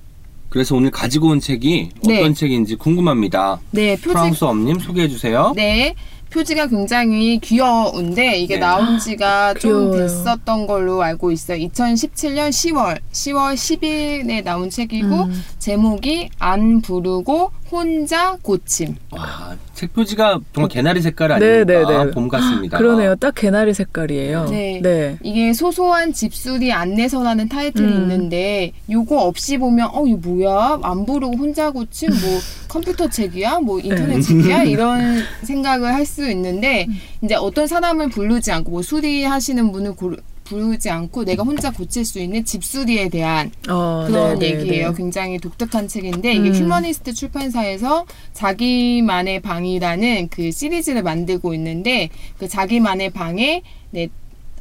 그래서 0.51 0.75
오늘 0.75 0.91
가지고 0.91 1.29
온 1.29 1.39
책이 1.39 1.89
네. 2.03 2.19
어떤 2.19 2.33
책인지 2.35 2.75
궁금합니다. 2.75 3.61
네, 3.71 3.95
표지 3.95 4.09
프랑스 4.09 4.43
엄님 4.43 4.79
소개해 4.79 5.07
주세요. 5.07 5.53
네. 5.55 5.95
표지가 6.31 6.67
굉장히 6.67 7.39
귀여운데 7.39 8.37
이게 8.37 8.55
네. 8.55 8.61
나온 8.61 8.97
지가 8.97 9.53
좀 9.55 9.91
귀여워요. 9.91 9.97
됐었던 10.07 10.65
걸로 10.65 11.03
알고 11.03 11.31
있어요. 11.31 11.57
2017년 11.57 12.49
10월, 12.49 12.99
10월 13.11 13.53
10일에 13.53 14.43
나온 14.43 14.69
책이고 14.69 15.23
음. 15.25 15.43
제목이 15.59 16.29
안 16.39 16.81
부르고 16.81 17.51
혼자 17.71 18.37
고침. 18.41 18.95
와, 19.11 19.55
책 19.73 19.93
표지가 19.93 20.39
정말 20.53 20.69
개나리 20.69 21.01
색깔 21.01 21.29
네, 21.29 21.33
아닙니까? 21.35 21.89
네, 21.89 22.05
네. 22.05 22.11
봄 22.11 22.27
같습니다. 22.27 22.77
그러네요. 22.77 23.15
딱 23.15 23.33
개나리 23.33 23.73
색깔이에요. 23.73 24.45
네. 24.49 24.79
네. 24.83 25.17
이게 25.23 25.53
소소한 25.53 26.11
집수리 26.11 26.73
안내서라는 26.73 27.47
타이틀이 27.47 27.87
음. 27.87 28.01
있는데 28.01 28.73
요거 28.89 29.21
없이 29.21 29.57
보면 29.57 29.89
어 29.93 30.05
이거 30.05 30.19
뭐야 30.21 30.79
안 30.83 31.05
부르고 31.05 31.37
혼자 31.37 31.71
고침 31.71 32.09
뭐 32.09 32.39
컴퓨터 32.71 33.07
책이야 33.09 33.59
뭐 33.59 33.79
인터넷 33.79 34.15
네. 34.15 34.21
책이야 34.21 34.63
이런 34.63 35.21
생각을 35.43 35.93
할 35.93 36.01
수 36.05 36.29
있는데 36.31 36.85
음. 36.89 36.97
이제 37.21 37.35
어떤 37.35 37.67
사람을 37.67 38.09
부르지 38.09 38.51
않고 38.51 38.71
뭐 38.71 38.81
수리하시는 38.81 39.71
분을 39.71 39.93
고르, 39.93 40.17
부르지 40.43 40.89
않고 40.89 41.23
내가 41.23 41.43
혼자 41.43 41.71
고칠 41.71 42.03
수 42.03 42.19
있는 42.19 42.43
집수리에 42.43 43.07
대한 43.07 43.51
어, 43.69 44.05
그런 44.07 44.39
네, 44.39 44.51
네, 44.53 44.59
얘기예요. 44.59 44.89
네. 44.89 44.95
굉장히 44.97 45.37
독특한 45.37 45.87
책인데 45.87 46.33
이게 46.33 46.49
음. 46.49 46.53
휴머니스트 46.53 47.13
출판사에서 47.13 48.05
자기만의 48.33 49.41
방이라는 49.41 50.27
그 50.29 50.51
시리즈를 50.51 51.03
만들고 51.03 51.53
있는데 51.53 52.09
그 52.37 52.47
자기만의 52.47 53.11
방에 53.11 53.61
네, 53.91 54.09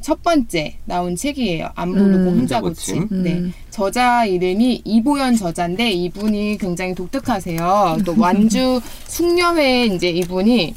첫 0.01 0.23
번째 0.23 0.77
나온 0.85 1.17
책이에요. 1.17 1.69
안 1.75 1.93
부르고 1.93 2.31
음. 2.31 2.39
혼자 2.41 2.61
고침. 2.61 3.03
고침. 3.03 3.23
네. 3.23 3.33
음. 3.35 3.53
저자 3.71 4.25
이름이 4.25 4.83
이보연 4.85 5.37
저자인데 5.37 5.91
이분이 5.93 6.59
굉장히 6.59 6.95
독특하세요. 6.95 7.99
또 8.05 8.15
완주 8.19 8.81
숙녀회 9.07 9.87
이제 9.87 10.09
이분이 10.11 10.75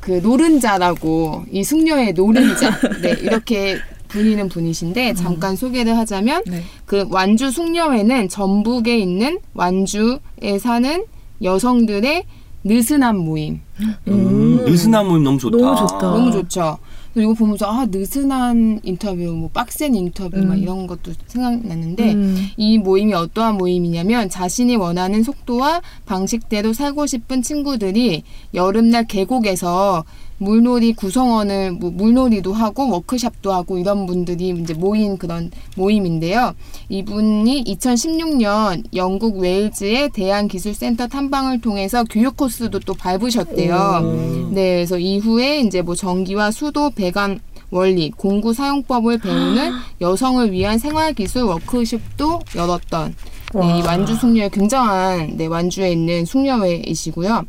그 0.00 0.20
노른자라고 0.22 1.44
이 1.50 1.62
숙녀의 1.62 2.12
노른자 2.14 2.70
네 3.02 3.10
이렇게 3.20 3.78
불리는 4.08 4.48
분이신데 4.48 5.14
잠깐 5.14 5.56
소개를 5.56 5.96
하자면 5.96 6.42
네. 6.46 6.62
그 6.84 7.06
완주 7.10 7.50
숙녀회는 7.50 8.28
전북에 8.28 8.98
있는 8.98 9.38
완주에 9.54 10.58
사는 10.60 11.04
여성들의 11.42 12.24
느슨한 12.64 13.16
모임. 13.16 13.60
음, 14.08 14.64
느슨한 14.64 15.06
모임 15.08 15.24
너무 15.24 15.38
좋다. 15.38 15.56
너무 15.56 15.76
좋다. 15.76 15.98
너무 16.00 16.32
좋죠. 16.32 16.78
이거 17.14 17.34
보면서 17.34 17.66
아 17.66 17.86
느슨한 17.86 18.80
인터뷰, 18.84 19.22
뭐 19.32 19.50
빡센 19.52 19.94
인터뷰 19.94 20.38
막 20.38 20.54
음. 20.54 20.58
이런 20.58 20.86
것도 20.86 21.12
생각났는데 21.26 22.14
음. 22.14 22.48
이 22.56 22.78
모임이 22.78 23.12
어떠한 23.12 23.56
모임이냐면 23.56 24.30
자신이 24.30 24.76
원하는 24.76 25.22
속도와 25.22 25.82
방식대로 26.06 26.72
살고 26.72 27.06
싶은 27.06 27.42
친구들이 27.42 28.22
여름날 28.54 29.06
계곡에서 29.06 30.04
물놀이 30.42 30.92
구성원을 30.92 31.72
뭐 31.72 31.90
물놀이도 31.90 32.52
하고 32.52 32.90
워크샵도 32.90 33.52
하고 33.52 33.78
이런 33.78 34.06
분들이 34.06 34.50
이제 34.50 34.74
모인 34.74 35.16
그런 35.16 35.50
모임인데요. 35.76 36.54
이분이 36.88 37.64
2016년 37.64 38.84
영국 38.94 39.38
웨일즈의 39.38 40.10
대한기술센터 40.10 41.06
탐방을 41.06 41.60
통해서 41.60 42.04
교육 42.04 42.36
코스도 42.36 42.80
또 42.80 42.94
밟으셨대요. 42.94 44.00
음. 44.02 44.50
네, 44.52 44.76
그래서 44.76 44.98
이후에 44.98 45.60
이제 45.60 45.82
뭐 45.82 45.94
전기와 45.94 46.50
수도 46.50 46.90
배관 46.90 47.40
원리, 47.70 48.10
공구 48.10 48.52
사용법을 48.52 49.18
배우는 49.18 49.72
여성을 50.02 50.52
위한 50.52 50.78
생활기술 50.78 51.44
워크숍도 51.44 52.40
열었던 52.54 53.14
네, 53.54 53.78
이 53.78 53.80
와. 53.80 53.86
완주 53.86 54.14
숙녀의 54.14 54.50
굉장한 54.50 55.36
네, 55.38 55.46
완주에 55.46 55.92
있는 55.92 56.26
숙녀회이시고요. 56.26 57.44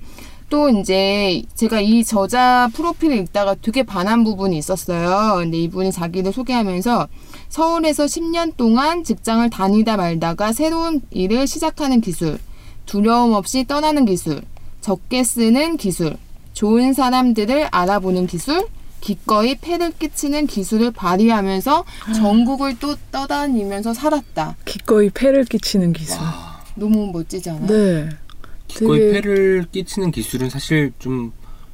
또 0.49 0.69
이제 0.69 1.41
제가 1.55 1.81
이 1.81 2.03
저자 2.03 2.69
프로필을 2.73 3.17
읽다가 3.17 3.55
되게 3.61 3.83
반한 3.83 4.23
부분이 4.23 4.57
있었어요. 4.57 5.37
근데 5.37 5.57
이분이 5.57 5.91
자기를 5.91 6.31
소개하면서 6.31 7.07
서울에서 7.49 8.05
10년 8.05 8.55
동안 8.55 9.03
직장을 9.03 9.49
다니다 9.49 9.97
말다가 9.97 10.53
새로운 10.53 11.01
일을 11.11 11.47
시작하는 11.47 12.01
기술, 12.01 12.39
두려움 12.85 13.33
없이 13.33 13.65
떠나는 13.65 14.05
기술, 14.05 14.41
적게 14.81 15.23
쓰는 15.23 15.77
기술, 15.77 16.17
좋은 16.53 16.93
사람들을 16.93 17.69
알아보는 17.71 18.27
기술, 18.27 18.67
기꺼이 19.01 19.55
폐를 19.55 19.91
끼치는 19.91 20.47
기술을 20.47 20.91
발휘하면서 20.91 21.83
전국을 22.15 22.79
또 22.79 22.95
떠다니면서 23.11 23.93
살았다. 23.93 24.55
기꺼이 24.63 25.09
폐를 25.09 25.43
끼치는 25.43 25.91
기술. 25.91 26.21
와, 26.21 26.61
너무 26.75 27.11
멋지지 27.11 27.49
않아요? 27.49 27.67
네. 27.67 28.09
되게- 28.79 29.11
폐를 29.11 29.65
끼치는 29.71 30.11
기술은 30.11 30.49
사실 30.49 30.91
좀 30.99 31.31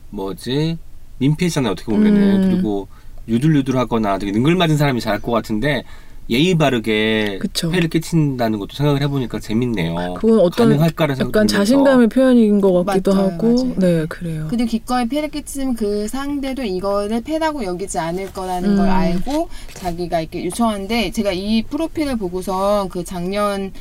뭐지 0.09 0.77
민폐잖아요 1.19 1.73
어떻게 1.73 1.91
보면은 1.91 2.43
음. 2.43 2.49
그리고 2.51 2.87
유들유들하거나 3.27 4.17
되게 4.17 4.31
능글맞은 4.31 4.77
사람이 4.77 5.01
잘할 5.01 5.21
것 5.21 5.31
같은데 5.31 5.83
예의 6.29 6.55
바르게 6.55 7.39
그쵸. 7.39 7.71
폐를 7.71 7.89
끼친다는 7.89 8.59
것도 8.59 8.75
생각을 8.75 9.01
해보니까 9.01 9.39
재밌네요. 9.39 10.13
그건 10.15 10.39
어떤 10.41 10.69
가능할까라는 10.69 11.15
생각 11.15 11.29
약간 11.29 11.47
자신감의 11.47 12.09
표현인 12.09 12.61
것 12.61 12.85
같기도 12.85 13.15
맞아요, 13.15 13.31
하고. 13.31 13.47
맞아요. 13.53 13.75
네, 13.77 14.05
그래요. 14.07 14.47
그리고 14.49 14.65
기꺼이 14.65 15.07
폐를 15.07 15.29
끼치면 15.29 15.75
그 15.75 16.07
상대도 16.07 16.63
이거를 16.63 17.21
폐라고 17.21 17.63
여기지 17.63 17.97
않을 17.97 18.31
거라는 18.31 18.71
음. 18.71 18.77
걸 18.77 18.89
알고 18.89 19.49
자기가 19.73 20.21
이렇게 20.21 20.45
요청하는데 20.45 21.11
제가 21.11 21.31
이 21.31 21.63
프로필을 21.63 22.17
보고서 22.17 22.87
그 22.91 23.03
작년에 23.03 23.71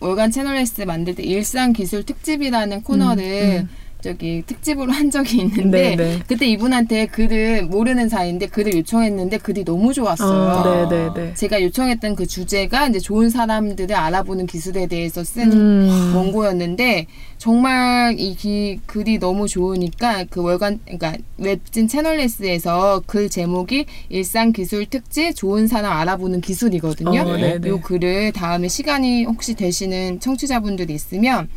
월간 0.00 0.30
채널 0.30 0.56
S 0.56 0.82
만들 0.82 1.14
때 1.14 1.22
일상 1.22 1.74
기술 1.74 2.04
특집이라는 2.04 2.82
코너를 2.82 3.64
음. 3.64 3.68
저기 4.06 4.42
특집으로 4.46 4.92
한 4.92 5.10
적이 5.10 5.38
있는데 5.38 5.96
네, 5.96 5.96
네. 5.96 6.18
그때 6.28 6.46
이분한테 6.46 7.06
글을 7.06 7.64
모르는 7.64 8.08
사이인데 8.08 8.46
글을 8.46 8.74
요청했는데 8.76 9.38
글이 9.38 9.64
너무 9.64 9.92
좋았어요. 9.92 11.00
어. 11.10 11.34
제가 11.34 11.60
요청했던 11.60 12.14
그 12.14 12.24
주제가 12.24 12.86
이제 12.86 13.00
좋은 13.00 13.30
사람들을 13.30 13.96
알아보는 13.96 14.46
기술에 14.46 14.86
대해서 14.86 15.24
쓴 15.24 15.52
음. 15.52 16.12
원고였는데 16.14 17.06
정말 17.38 18.14
이 18.18 18.36
기- 18.36 18.78
글이 18.86 19.18
너무 19.18 19.48
좋으니까 19.48 20.24
그 20.30 20.40
월간 20.40 20.78
그러니까 20.84 21.16
웹진 21.38 21.88
채널레스에서 21.88 23.02
글 23.06 23.28
제목이 23.28 23.86
일상 24.08 24.52
기술 24.52 24.86
특집 24.86 25.34
좋은 25.34 25.66
사람 25.66 25.92
알아보는 25.92 26.42
기술이거든요. 26.42 27.20
어, 27.22 27.32
요 27.32 27.36
네. 27.36 27.58
글을 27.82 28.32
다음에 28.32 28.68
시간이 28.68 29.24
혹시 29.24 29.54
되시는 29.54 30.20
청취자분들이 30.20 30.94
있으면 30.94 31.48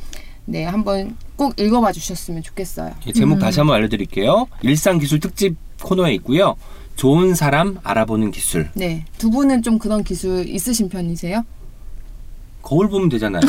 네 0.46 0.64
한번 0.64 1.16
꼭 1.40 1.58
읽어봐 1.58 1.94
주셨으면 1.94 2.44
좋겠어요. 2.44 2.94
예, 3.08 3.14
제목 3.14 3.36
음. 3.36 3.40
다시 3.40 3.62
한번 3.62 3.78
알려드릴게요. 3.78 4.48
일상 4.62 5.00
기술 5.00 5.22
특집 5.22 5.56
코너에 5.82 6.14
있고요. 6.16 6.58
좋은 6.98 7.34
사람 7.34 7.78
알아보는 7.82 8.32
기술. 8.32 8.70
네 8.76 9.06
두 9.18 9.30
분은 9.30 9.62
좀 9.64 9.80
그런 9.80 10.04
기술 10.04 10.46
있으신 10.50 10.90
편이세요? 10.90 11.46
거울 12.62 12.90
보면 12.90 13.10
되잖아요. 13.10 13.42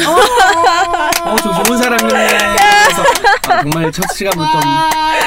어, 1.24 1.36
저 1.42 1.62
좋은 1.62 1.78
사람이네. 1.78 2.28
그래서 2.28 3.02
아, 3.48 3.62
정말 3.62 3.92
첫 3.92 4.04
시간부터 4.14 4.60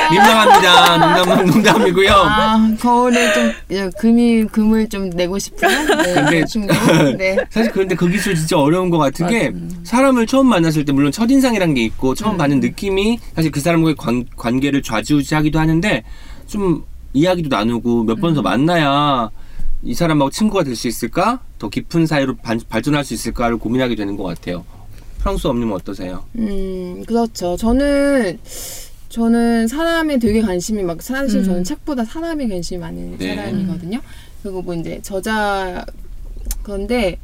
민망합니다. 0.09 0.97
농담 0.97 1.45
농담이고요. 1.45 2.11
아, 2.11 2.75
거울에 2.79 3.33
좀 3.33 3.51
예, 3.71 3.89
금이 3.97 4.45
금을 4.45 4.89
좀 4.89 5.09
내고 5.09 5.37
싶은 5.37 5.67
네, 6.03 6.13
근데-. 6.13 7.15
네. 7.17 7.37
사실 7.51 7.71
그런데 7.71 7.95
그 7.95 8.07
기술 8.07 8.35
진짜 8.35 8.57
어려운 8.57 8.89
것 8.89 8.97
같은 8.97 9.27
게 9.27 9.53
사람을 9.83 10.27
처음 10.27 10.47
만났을 10.47 10.85
때 10.85 10.91
물론 10.91 11.11
첫 11.11 11.29
인상이란 11.29 11.73
게 11.73 11.83
있고 11.83 12.15
처음 12.15 12.37
받는 12.37 12.59
느낌이 12.61 13.19
사실 13.35 13.51
그 13.51 13.59
사람과의 13.59 13.95
관, 13.95 14.25
관계를 14.35 14.81
좌지우지하기도 14.81 15.59
하는데 15.59 16.03
좀 16.47 16.83
이야기도 17.13 17.55
나누고 17.55 18.03
몇 18.03 18.19
번더 18.19 18.41
만나야 18.41 19.29
이 19.83 19.93
사람하고 19.93 20.31
친구가 20.31 20.63
될 20.63 20.75
수 20.75 20.87
있을까? 20.87 21.41
더 21.59 21.69
깊은 21.69 22.05
사이로 22.05 22.35
반- 22.37 22.59
발전할 22.69 23.03
수 23.03 23.13
있을까를 23.13 23.57
고민하게 23.57 23.95
되는 23.95 24.15
것 24.17 24.23
같아요. 24.23 24.65
프랑스 25.19 25.47
엄님은 25.47 25.73
어떠세요? 25.73 26.23
음, 26.37 27.03
그렇죠. 27.05 27.55
저는 27.57 28.39
저는 29.09 29.67
사람에 29.67 30.17
되게 30.19 30.41
관심이 30.41 30.81
막 30.83 31.01
사실 31.01 31.39
음. 31.41 31.45
저는 31.45 31.63
책보다 31.63 32.03
사람에 32.05 32.47
관심이 32.47 32.79
많은 32.79 33.17
네. 33.17 33.35
사람이거든요. 33.35 33.99
그리고 34.41 34.61
뭐 34.61 34.73
이제 34.73 34.99
저자 35.01 35.85
그런데 36.63 37.19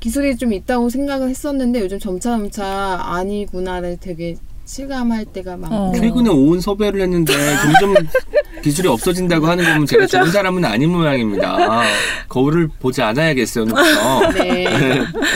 기술이 0.00 0.36
좀 0.36 0.52
있다고 0.52 0.88
생각을 0.90 1.28
했었는데 1.28 1.80
요즘 1.80 1.98
점차 1.98 2.30
점차 2.36 2.98
아니구나를 3.04 3.98
되게 4.00 4.36
실감할 4.64 5.24
때가 5.26 5.56
많고 5.56 5.74
어. 5.74 5.92
최근에 5.94 6.30
오은 6.30 6.60
섭외를 6.60 7.00
했는데 7.02 7.32
점점 7.32 7.94
기술이 8.62 8.86
없어진다고 8.88 9.46
하는 9.46 9.64
거면 9.64 9.86
제가 9.86 10.06
좋은 10.06 10.30
사람은 10.30 10.64
아닌 10.64 10.90
모양입니다. 10.90 11.82
거울을 12.28 12.68
보지 12.78 13.02
않아야겠어요. 13.02 13.66
네, 14.34 14.66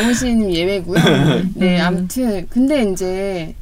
오신님 0.08 0.52
예외고요. 0.52 1.00
네, 1.54 1.80
아무튼 1.80 2.46
근데 2.48 2.84
이제 2.84 3.54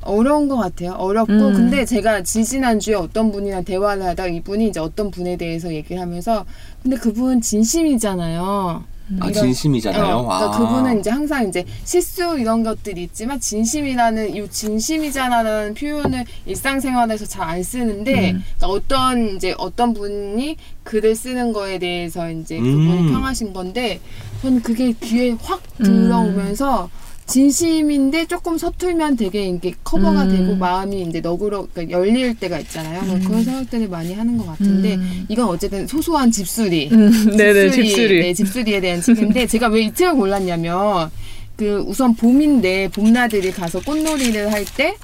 어려운 0.00 0.48
것 0.48 0.56
같아요. 0.56 0.92
어렵고 0.92 1.32
음. 1.32 1.52
근데 1.52 1.84
제가 1.84 2.22
지지난 2.22 2.80
주에 2.80 2.94
어떤 2.94 3.30
분이랑 3.30 3.64
대화를 3.64 4.04
하다 4.04 4.26
이분이 4.26 4.68
이제 4.68 4.80
어떤 4.80 5.10
분에 5.10 5.36
대해서 5.36 5.72
얘기를 5.72 6.00
하면서 6.02 6.44
근데 6.82 6.96
그분 6.96 7.40
진심이잖아요. 7.40 8.84
아, 9.20 9.28
이런- 9.28 9.32
진심이잖아요. 9.32 10.02
어, 10.16 10.22
그러니까 10.24 10.46
아. 10.46 10.58
그분은 10.58 11.00
이제 11.00 11.10
항상 11.10 11.48
이제 11.48 11.64
실수 11.84 12.38
이런 12.38 12.62
것들이 12.64 13.04
있지만 13.04 13.38
진심이라는 13.38 14.34
이 14.34 14.48
진심이잖아라는 14.50 15.74
표현을 15.74 16.24
일상생활에서 16.46 17.24
잘 17.26 17.46
안 17.46 17.62
쓰는데 17.62 18.32
음. 18.32 18.42
그러니까 18.56 18.66
어떤 18.66 19.36
이제 19.36 19.54
어떤 19.58 19.94
분이 19.94 20.56
글을 20.82 21.14
쓰는 21.14 21.52
거에 21.52 21.78
대해서 21.78 22.28
이제 22.30 22.56
그분이 22.58 22.98
음. 23.08 23.12
평하신 23.12 23.52
건데 23.52 24.00
저는 24.42 24.62
그게 24.62 24.92
귀에 25.00 25.36
확 25.40 25.62
음. 25.80 25.84
들어오면서 25.84 26.90
진심인데 27.26 28.26
조금 28.26 28.56
서툴면 28.56 29.16
되게 29.16 29.46
이게 29.48 29.74
커버가 29.84 30.24
음. 30.24 30.28
되고 30.30 30.54
마음이 30.56 31.02
이제 31.02 31.20
너그러 31.20 31.66
그러니까 31.72 31.98
열릴 31.98 32.34
때가 32.36 32.58
있잖아요. 32.60 33.00
그런 33.26 33.42
생각들을 33.44 33.88
많이 33.88 34.14
하는 34.14 34.38
것 34.38 34.46
같은데 34.46 34.94
음. 34.94 35.26
이건 35.28 35.48
어쨌든 35.48 35.86
소소한 35.86 36.30
집수리. 36.30 36.88
음, 36.92 37.10
네네 37.36 37.70
집수리. 37.70 38.20
네, 38.20 38.34
집수리에 38.34 38.80
대한 38.80 39.00
책인데 39.02 39.46
제가 39.46 39.68
왜 39.68 39.86
이 39.86 39.92
책을 39.94 40.14
골랐냐면 40.14 41.10
그 41.56 41.84
우선 41.86 42.14
봄인데 42.14 42.88
봄나들이 42.88 43.50
가서 43.52 43.80
꽃놀이를 43.80 44.52
할 44.52 44.64
때 44.76 44.94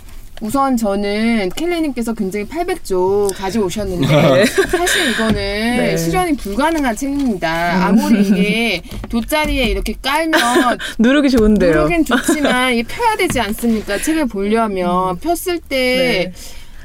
우선 0.43 0.77
저는 0.77 1.51
켈리님께서 1.55 2.15
굉장히 2.15 2.45
800조 2.47 3.33
가져오셨는데 3.37 4.45
사실 4.45 5.11
이거는 5.13 5.35
네. 5.35 5.97
실현이 5.97 6.37
불가능한 6.37 6.97
책입니다. 6.97 7.87
아무리 7.87 8.23
이게 8.27 8.83
돗자리에 9.09 9.67
이렇게 9.67 9.95
깔면 10.03 10.79
누르기 10.99 11.31
좋은데요. 11.31 11.71
누르긴 11.73 12.05
좋지만 12.05 12.75
이게 12.75 12.83
펴야 12.83 13.15
되지 13.17 13.39
않습니까? 13.39 13.99
책을 13.99 14.27
보려면 14.27 15.17
폈을 15.21 15.61
때 15.61 16.33
네. 16.33 16.33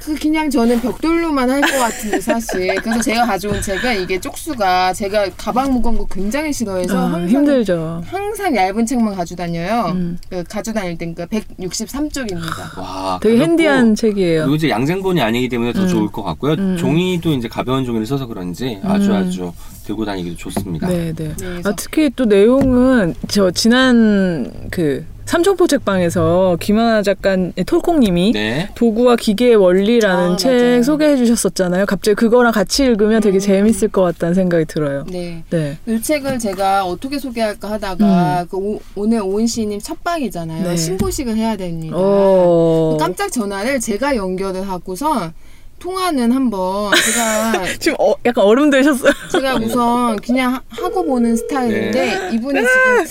그 0.07 0.15
그냥 0.15 0.49
저는 0.49 0.79
벽돌로만 0.79 1.49
할 1.49 1.59
것 1.59 1.77
같은데 1.79 2.21
사실 2.21 2.73
그래서 2.75 3.01
제가 3.01 3.25
가져온 3.25 3.61
책은 3.61 4.01
이게 4.03 4.17
쪽수가 4.21 4.93
제가 4.93 5.27
가방 5.35 5.73
무거운 5.73 5.97
거 5.97 6.05
굉장히 6.07 6.53
싫어해서 6.53 6.97
아, 6.97 7.01
항상 7.11 7.27
힘들죠. 7.27 8.01
항상 8.05 8.55
얇은 8.55 8.85
책만 8.85 9.15
가지고 9.15 9.37
다녀요. 9.39 9.91
음. 9.93 10.17
그 10.29 10.43
가지고 10.45 10.79
다닐 10.79 10.97
땐그 10.97 11.25
163쪽입니다. 11.25 12.79
와, 12.79 13.19
되게 13.21 13.35
가볍고 13.35 13.51
핸디한 13.51 13.95
책이에요. 13.95 14.41
그리고 14.43 14.55
이제 14.55 14.69
양생본이 14.69 15.19
아니기 15.21 15.49
때문에 15.49 15.73
더 15.73 15.81
음. 15.83 15.87
좋을 15.89 16.07
것 16.09 16.23
같고요. 16.23 16.53
음. 16.53 16.77
종이도 16.77 17.33
이제 17.33 17.49
가벼운 17.49 17.83
종이를 17.83 18.05
써서 18.05 18.25
그런지 18.27 18.79
아주 18.83 19.11
음. 19.11 19.15
아주 19.15 19.53
들고 19.85 20.05
다니기도 20.05 20.37
좋습니다. 20.37 20.87
네, 20.87 21.11
네. 21.13 21.33
네, 21.37 21.61
아, 21.65 21.73
특히 21.75 22.09
또 22.15 22.23
내용은 22.25 23.13
저 23.27 23.51
지난 23.51 24.51
그 24.71 25.05
삼천포 25.27 25.67
책방에서 25.67 26.55
김하나 26.61 27.01
작가님 27.03 27.51
톨콩님이 27.65 28.31
네. 28.31 28.69
도구와 28.75 29.17
기계의 29.17 29.55
원리라는 29.57 30.31
아, 30.31 30.37
책 30.37 30.51
맞아요. 30.53 30.83
소개해 30.83 31.17
주셨었잖아요. 31.17 31.85
갑자기 31.85 32.15
그거랑 32.15 32.53
같이 32.53 32.85
읽으면 32.85 33.19
되게 33.21 33.37
음. 33.37 33.39
재밌을 33.39 33.89
것 33.89 34.03
같다는 34.03 34.33
생각이 34.33 34.63
들어요. 34.65 35.03
네. 35.11 35.43
네. 35.49 35.77
이 35.85 36.01
책을 36.01 36.39
제가 36.39 36.85
어떻게 36.85 37.19
소개할까 37.19 37.69
하다가 37.71 38.45
그 38.49 38.55
오, 38.57 38.79
오늘 38.95 39.21
오은 39.21 39.47
씨님 39.47 39.81
첫 39.81 40.01
방이잖아요. 40.01 40.63
네. 40.63 40.77
신고식을 40.77 41.35
해야 41.35 41.57
됩니다. 41.57 41.97
어. 41.99 42.95
깜짝 42.97 43.29
전화를 43.29 43.81
제가 43.81 44.15
연결을 44.15 44.67
하고서 44.69 45.33
통화는 45.79 46.31
한번 46.31 46.91
제가 46.95 47.65
지금 47.79 47.97
어, 47.99 48.13
약간 48.25 48.45
얼음 48.45 48.69
되셨어요. 48.69 49.11
제가 49.33 49.55
우선 49.55 50.15
그냥 50.21 50.53
하- 50.55 50.61
하고 50.69 51.05
보는 51.05 51.35
스타일인데 51.35 52.29
이분이 52.33 52.59
지금 52.61 53.05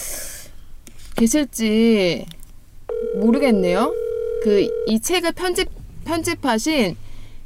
계실지 1.16 2.26
모르겠네요. 3.16 3.94
그 4.42 4.68
이 4.86 5.00
책을 5.00 5.32
편집 5.32 5.68
편집하신 6.04 6.94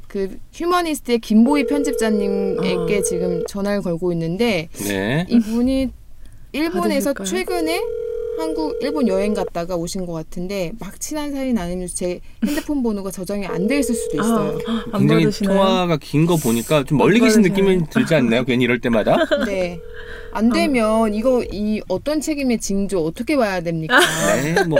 그 0.07 0.37
휴머니스트의 0.53 1.19
김보희 1.19 1.65
편집자님에게 1.65 2.97
어. 2.97 3.01
지금 3.01 3.43
전화를 3.47 3.81
걸고 3.81 4.11
있는데 4.11 4.67
네. 4.85 5.25
이분이 5.29 5.89
일본에서 6.51 7.13
받으실까요? 7.13 7.25
최근에 7.25 7.81
한국 8.37 8.77
일본 8.81 9.07
여행 9.07 9.33
갔다가 9.33 9.75
오신 9.77 10.05
것 10.05 10.13
같은데 10.13 10.73
막 10.79 10.99
친한 10.99 11.31
사이는 11.31 11.57
아니면서 11.61 11.95
제 11.95 12.19
핸드폰 12.45 12.83
번호가 12.83 13.09
저장이 13.09 13.45
안 13.45 13.67
돼 13.67 13.79
있을 13.79 13.95
수도 13.95 14.17
있어요. 14.17 14.59
아, 14.67 14.83
안 14.91 14.99
굉장히 15.01 15.23
받으시나요? 15.25 15.57
통화가 15.57 15.97
긴 15.97 16.25
거 16.25 16.35
보니까 16.37 16.83
좀 16.83 16.97
멀리 16.97 17.17
안 17.19 17.23
계신 17.23 17.41
받으시나요? 17.41 17.69
느낌이 17.77 17.89
들지 17.89 18.13
않나요? 18.15 18.43
괜히 18.43 18.65
이럴 18.65 18.79
때마다? 18.79 19.17
네. 19.47 19.79
안 20.33 20.49
되면 20.49 21.13
이거 21.13 21.43
이 21.51 21.81
어떤 21.87 22.21
책임의 22.21 22.59
징조 22.59 23.05
어떻게 23.05 23.35
봐야 23.35 23.61
됩니까? 23.61 23.99
네, 24.41 24.63
뭐 24.63 24.79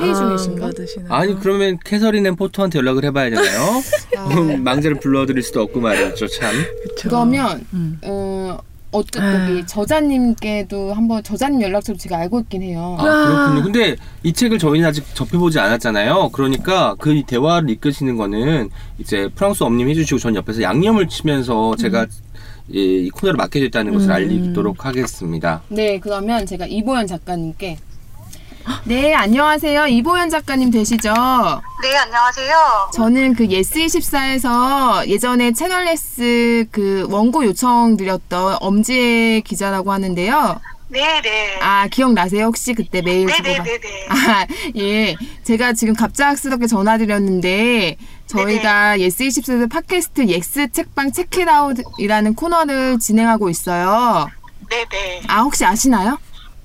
회의 0.00 0.10
아, 0.10 0.14
중이신가? 0.14 0.66
안 0.66 0.72
받으시나요? 0.72 1.12
아니 1.12 1.38
그러면 1.40 1.78
캐서린 1.84 2.26
앤 2.26 2.36
포터한테 2.36 2.78
연락을 2.78 3.04
해봐야 3.04 3.30
되나요? 3.30 3.82
아, 4.16 4.58
망자를 4.58 4.98
불러들일 5.00 5.42
수도 5.42 5.62
없고 5.62 5.80
말이죠, 5.80 6.26
참. 6.28 6.52
그쵸. 6.84 7.08
그러면 7.08 7.66
음. 7.72 7.98
어 8.02 8.58
어떤 8.92 9.22
아. 9.22 9.50
여기 9.50 9.66
저자님께도 9.66 10.94
한번 10.94 11.22
저자님 11.22 11.60
연락처를 11.60 11.98
제가 11.98 12.16
알고 12.18 12.40
있긴 12.40 12.62
해요. 12.62 12.96
아, 12.98 13.02
그렇군요. 13.02 13.62
근데 13.64 13.96
이 14.22 14.32
책을 14.32 14.58
저희는 14.58 14.88
아직 14.88 15.04
접해보지 15.14 15.58
않았잖아요. 15.58 16.30
그러니까 16.32 16.94
그 16.98 17.22
대화를 17.26 17.68
이끄시는 17.70 18.16
거는 18.16 18.70
이제 18.98 19.28
프랑소와 19.34 19.64
엄님 19.64 19.88
해주시고 19.90 20.18
전 20.18 20.34
옆에서 20.34 20.62
양념을 20.62 21.08
치면서 21.08 21.76
제가 21.76 22.06
이, 22.68 23.06
이 23.06 23.10
코너를 23.10 23.36
맡게 23.36 23.60
됐다는 23.60 23.92
것을 23.94 24.08
음. 24.08 24.14
알리도록 24.14 24.84
하겠습니다. 24.84 25.62
네, 25.68 25.98
그러면 25.98 26.46
제가 26.46 26.66
이보연 26.66 27.06
작가님께 27.06 27.78
네, 28.84 29.14
안녕하세요. 29.14 29.86
이보연 29.86 30.28
작가님 30.30 30.70
되시죠? 30.72 31.12
네, 31.82 31.96
안녕하세요. 31.96 32.90
저는 32.94 33.34
그 33.34 33.46
예스24에서 33.46 35.06
예전에 35.06 35.52
채널예스 35.52 36.66
그 36.72 37.06
원고 37.08 37.44
요청 37.44 37.96
드렸던 37.96 38.56
엄지혜 38.60 39.40
기자라고 39.40 39.92
하는데요. 39.92 40.60
네, 40.88 41.20
네. 41.20 41.58
아, 41.60 41.88
기억나세요? 41.88 42.46
혹시 42.46 42.72
그때 42.72 43.02
메일 43.02 43.26
네, 43.26 43.32
주고받 43.34 43.64
네, 43.64 43.78
네, 43.78 43.78
네. 43.80 44.06
아, 44.10 44.46
예. 44.76 45.16
제가 45.42 45.72
지금 45.72 45.94
갑작스럽게 45.94 46.68
전화드렸는데, 46.68 47.96
저희가 48.26 48.98
예스 49.00 49.24
24 49.24 49.66
팟캐스트 49.66 50.26
예스 50.28 50.70
책방 50.70 51.12
체크아웃이라는 51.12 52.34
코너를 52.34 52.98
진행하고 52.98 53.48
있어요. 53.48 54.28
네, 54.68 54.84
네. 54.90 55.22
아, 55.28 55.42
혹시 55.42 55.64
아시나요? 55.64 56.18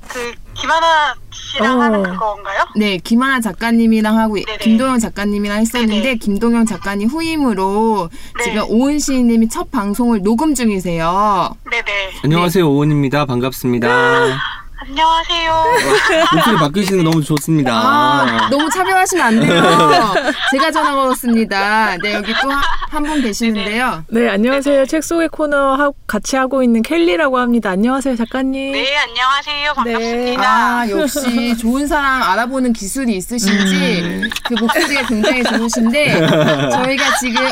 그 0.08 0.34
김하나 0.56 1.15
씨랑 1.32 1.80
어. 1.80 1.82
하는 1.84 2.04
그거인가요? 2.04 2.65
네, 2.76 2.97
김하나 2.97 3.39
작가님이랑 3.39 4.17
하고, 4.17 4.36
네네. 4.36 4.58
김동영 4.58 5.00
작가님이랑 5.00 5.60
했었는데, 5.60 6.02
네네. 6.02 6.15
김동영 6.15 6.65
작가님 6.65 7.08
후임으로 7.10 8.10
네. 8.38 8.43
지금 8.43 8.63
오은 8.67 9.00
시인님이 9.00 9.47
첫 9.50 9.71
방송을 9.71 10.21
녹음 10.24 10.54
중이세요. 10.56 11.56
네, 11.69 11.82
네. 11.84 12.12
안녕하세요, 12.24 12.69
오은입니다. 12.69 13.26
반갑습니다. 13.26 13.88
안녕하세요. 14.84 15.65
목소리 16.34 16.56
바뀌시는 16.58 17.04
거 17.04 17.12
너무 17.12 17.24
좋습니다. 17.24 17.72
아, 17.72 18.48
너무 18.50 18.67
차별하시면 18.70 19.26
안 19.26 19.39
돼요. 19.39 19.62
제가 20.52 20.72
전화 20.72 20.96
걸었습니다. 20.96 21.98
네, 22.02 22.13
여기 22.15 22.34
또 22.41 22.50
한 22.91 23.04
분 23.04 23.22
계시는데요. 23.22 24.04
네, 24.10 24.28
안녕하세요. 24.28 24.86
책 24.86 25.02
속의 25.04 25.30
코너 25.30 25.76
하, 25.76 25.91
같이 26.08 26.36
하고 26.36 26.62
있는 26.62 26.82
켈리라고 26.82 27.38
합니다. 27.39 27.70
안녕하세요, 27.70 28.17
작가님. 28.17 28.74
네, 28.74 28.98
안녕하세요. 28.98 29.74
반갑습니다. 29.76 30.44
아, 30.44 30.89
역시 30.89 31.56
좋은 31.58 31.88
사람 31.88 32.22
알아보는 32.24 32.74
기술이 32.74 33.15
있으신지 33.15 34.30
그 34.44 34.56
목소리가 34.56 35.06
굉장히 35.08 35.44
좋으신데 35.44 36.28
저희가 36.72 37.15
지금 37.22 37.48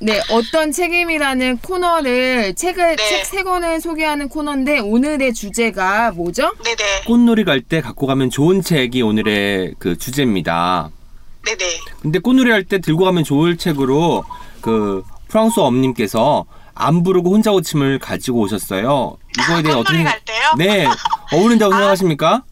네, 0.00 0.20
어떤 0.30 0.72
책임이라는 0.72 1.58
코너를 1.58 2.54
책을 2.54 2.96
네. 2.96 3.08
책세 3.08 3.42
권을 3.42 3.80
소개하는 3.80 4.28
코너인데 4.28 4.80
오늘의 4.80 5.32
주제가 5.32 6.10
뭐죠? 6.12 6.52
네네. 6.64 7.04
꽃놀이 7.06 7.44
갈 7.44 7.62
때 7.62 7.80
갖고 7.80 8.06
가면 8.06 8.30
좋은 8.30 8.60
책이 8.62 9.00
오늘의 9.02 9.74
그 9.78 9.96
주제입니다. 9.96 10.90
네네. 11.46 11.58
근데 12.02 12.18
꽃놀이 12.18 12.50
할 12.50 12.64
때 12.64 12.78
들고 12.78 13.04
가면 13.04 13.24
좋을 13.24 13.56
책으로 13.56 14.24
그 14.60 15.02
프랑스 15.28 15.60
엄님께서 15.60 16.44
안 16.74 17.02
부르고 17.02 17.30
혼자 17.30 17.50
고침을 17.52 17.98
가지고 17.98 18.40
오셨어요. 18.40 19.16
이거에 19.38 19.62
대해 19.62 19.74
어떻게 19.74 19.96
꽃놀이 19.98 20.04
갈 20.04 20.20
때요? 20.24 20.52
네 20.58 20.86
어울린다고 21.32 21.72
아. 21.72 21.76
생각하십니까? 21.78 22.44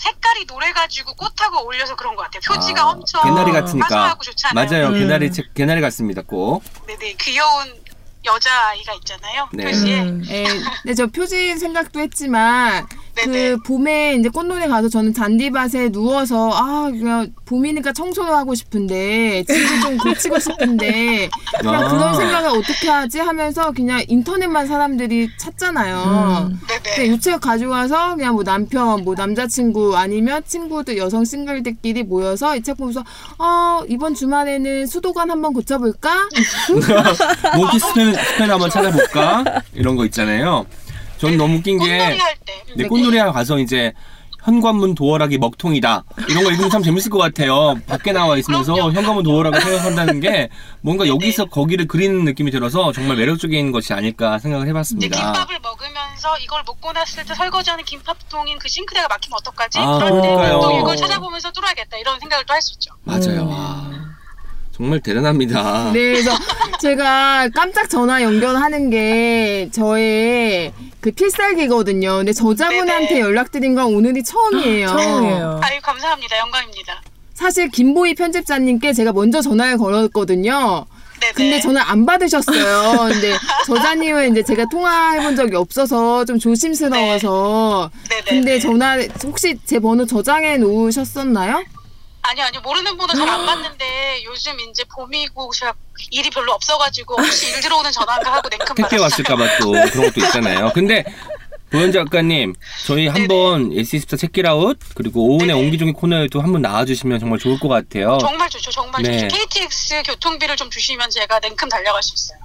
색깔이 0.00 0.46
노래가지고 0.46 1.14
꽃하고 1.14 1.58
어울려서 1.58 1.94
그런 1.96 2.16
것 2.16 2.22
같아요. 2.22 2.40
표지가 2.46 2.82
아, 2.82 2.86
엄청 2.90 3.22
개나리 3.22 3.52
같으니까 3.52 3.86
화사하고 3.86 4.22
좋잖아요. 4.24 4.66
맞아요. 4.66 4.86
음. 4.88 4.98
개나리 4.98 5.30
책 5.32 5.52
개나리 5.54 5.80
같습니다. 5.80 6.22
꼭. 6.22 6.62
네네. 6.86 7.14
귀여운 7.20 7.80
여자 8.24 8.50
아이가 8.68 8.92
있잖아요. 8.94 9.48
네. 9.52 9.64
표지에. 9.64 10.02
음. 10.02 10.22
예, 10.28 10.44
근데 10.82 10.94
저 10.94 11.06
표지 11.06 11.56
생각도 11.56 12.00
했지만 12.00 12.86
네네. 13.26 13.50
그 13.56 13.62
봄에 13.62 14.14
이제 14.16 14.28
꽃놀이 14.28 14.66
가서 14.68 14.88
저는 14.88 15.12
잔디밭에 15.14 15.90
누워서 15.90 16.50
아 16.52 16.88
그냥 16.90 17.32
봄이니까 17.44 17.92
청소를 17.92 18.32
하고 18.32 18.54
싶은데 18.54 19.44
집을 19.44 19.80
좀 19.82 19.98
고치고 19.98 20.38
싶은데 20.38 21.28
그냥 21.60 21.74
아. 21.74 21.88
그런 21.88 22.14
생각을 22.16 22.48
어떻게 22.50 22.88
하지 22.88 23.18
하면서 23.20 23.72
그냥 23.72 24.02
인터넷만 24.08 24.66
사람들이 24.66 25.28
찾잖아요. 25.38 26.48
음. 26.50 26.60
근데 26.84 27.06
이책 27.06 27.40
가져가서 27.40 28.16
그냥 28.16 28.34
뭐 28.34 28.44
남편, 28.44 29.04
뭐 29.04 29.14
남자친구 29.16 29.96
아니면 29.96 30.42
친구들 30.46 30.96
여성 30.96 31.24
싱글들끼리 31.24 32.04
모여서 32.04 32.56
이 32.56 32.60
책 32.62 32.76
보면서 32.76 33.02
어 33.38 33.80
이번 33.88 34.14
주말에는 34.14 34.86
수도관 34.86 35.30
한번 35.30 35.52
고쳐볼까? 35.54 36.28
몽키 37.56 37.78
스펜, 37.78 38.14
스펜 38.14 38.50
한번 38.50 38.70
찾아볼까? 38.70 39.62
이런 39.74 39.96
거 39.96 40.04
있잖아요. 40.04 40.66
전 41.20 41.36
너무 41.36 41.56
웃긴 41.58 41.78
게 41.78 41.98
꽃놀이 41.98 42.18
할 42.18 42.34
때. 42.44 42.62
네, 42.76 42.84
꽃놀이 42.84 43.18
하러 43.18 43.32
가서 43.32 43.58
이제 43.58 43.92
현관문 44.42 44.94
도어락이 44.94 45.36
먹통이다. 45.36 46.02
이런 46.30 46.44
거 46.44 46.50
읽으면 46.50 46.70
참 46.70 46.82
재밌을 46.82 47.10
것 47.10 47.18
같아요. 47.18 47.74
밖에 47.86 48.12
나와 48.12 48.38
있으면서 48.38 48.72
그럼요. 48.72 48.92
현관문 48.92 49.22
도어락을 49.22 49.60
생각한다는 49.60 50.20
게 50.20 50.48
뭔가 50.80 51.06
여기서 51.06 51.44
거기를 51.44 51.86
그리는 51.86 52.24
느낌이 52.24 52.50
들어서 52.50 52.90
정말 52.92 53.18
매력적인 53.18 53.70
것이 53.70 53.92
아닐까 53.92 54.38
생각을 54.38 54.66
해봤습니다. 54.68 55.14
김밥을 55.14 55.58
먹으면서 55.60 56.38
이걸 56.38 56.62
먹고 56.66 56.90
났을 56.92 57.22
때 57.26 57.34
설거지하는 57.34 57.84
김밥통인 57.84 58.58
그 58.58 58.66
싱크대가 58.70 59.08
막히면 59.08 59.36
어떡하지? 59.40 59.78
아, 59.78 59.98
그럴 59.98 60.08
때는 60.22 60.22
그러니까요. 60.22 60.60
또 60.62 60.78
이걸 60.78 60.96
찾아보면서 60.96 61.52
뚫어야겠다 61.52 61.98
이런 61.98 62.18
생각을 62.18 62.46
또 62.46 62.54
할 62.54 62.62
수 62.62 62.72
있죠. 62.72 62.92
맞아요. 63.04 63.42
음. 63.42 63.99
와, 64.80 64.90
정말 64.90 65.00
대단합니다. 65.00 65.90
네, 65.92 66.12
그래서 66.12 66.30
제가 66.80 67.50
깜짝 67.54 67.88
전화 67.90 68.22
연결하는 68.22 68.88
게 68.90 69.68
저의 69.72 70.72
그 71.00 71.10
필살기거든요. 71.12 72.16
근데 72.18 72.32
저자분한테 72.32 73.08
네네. 73.08 73.20
연락드린 73.20 73.74
건 73.74 73.94
오늘이 73.94 74.24
처음이에요. 74.24 74.86
처음이에요. 74.96 75.60
아유 75.62 75.80
감사합니다. 75.82 76.38
영광입니다. 76.38 77.02
사실 77.34 77.68
김보희 77.68 78.14
편집자님께 78.14 78.92
제가 78.92 79.12
먼저 79.12 79.40
전화를 79.40 79.78
걸었거든요. 79.78 80.86
네네. 81.20 81.32
근데 81.34 81.60
전화 81.60 81.82
안 81.90 82.06
받으셨어요. 82.06 83.08
근데 83.08 83.34
저자님은 83.66 84.32
이제 84.32 84.42
제가 84.42 84.64
통화해본 84.70 85.36
적이 85.36 85.56
없어서 85.56 86.24
좀 86.24 86.38
조심스러워서. 86.38 87.90
네네. 88.08 88.24
근데 88.24 88.58
전화 88.58 88.98
혹시 89.24 89.58
제 89.66 89.78
번호 89.78 90.06
저장해 90.06 90.56
놓으셨었나요? 90.58 91.62
아니요 92.22 92.44
아니요 92.46 92.60
모르는 92.60 92.96
분은 92.96 93.14
잘 93.14 93.28
안 93.28 93.46
받는데 93.46 94.22
요즘 94.24 94.58
이제 94.60 94.84
봄이고 94.84 95.52
제가 95.54 95.72
일이 96.10 96.28
별로 96.30 96.52
없어가지고 96.52 97.16
혹시 97.20 97.48
일 97.48 97.60
들어오는 97.60 97.90
전화인가 97.92 98.32
하고 98.32 98.48
냉큼 98.48 98.74
택배. 98.74 98.98
왔을까봐 98.98 99.58
또 99.58 99.70
그런 99.72 100.10
것도 100.12 100.20
있잖아요. 100.26 100.70
근데 100.74 101.04
보현 101.70 101.92
작가님, 101.92 102.54
저희 102.84 103.06
한번 103.06 103.70
SE14 103.70 104.18
체키라웃 104.18 104.76
그리고 104.96 105.28
오은의 105.28 105.48
네네. 105.48 105.60
옹기종기 105.66 105.92
코너에도 105.92 106.40
한번 106.40 106.62
나와주시면 106.62 107.20
정말 107.20 107.38
좋을 107.38 107.60
것 107.60 107.68
같아요. 107.68 108.18
정말 108.20 108.50
좋죠 108.50 108.72
정말 108.72 109.02
네. 109.04 109.28
좋죠. 109.28 109.36
KTX 109.36 110.02
교통비를 110.06 110.56
좀 110.56 110.68
주시면 110.68 111.10
제가 111.10 111.38
냉큼 111.38 111.68
달려갈 111.68 112.02
수 112.02 112.14
있어요. 112.14 112.38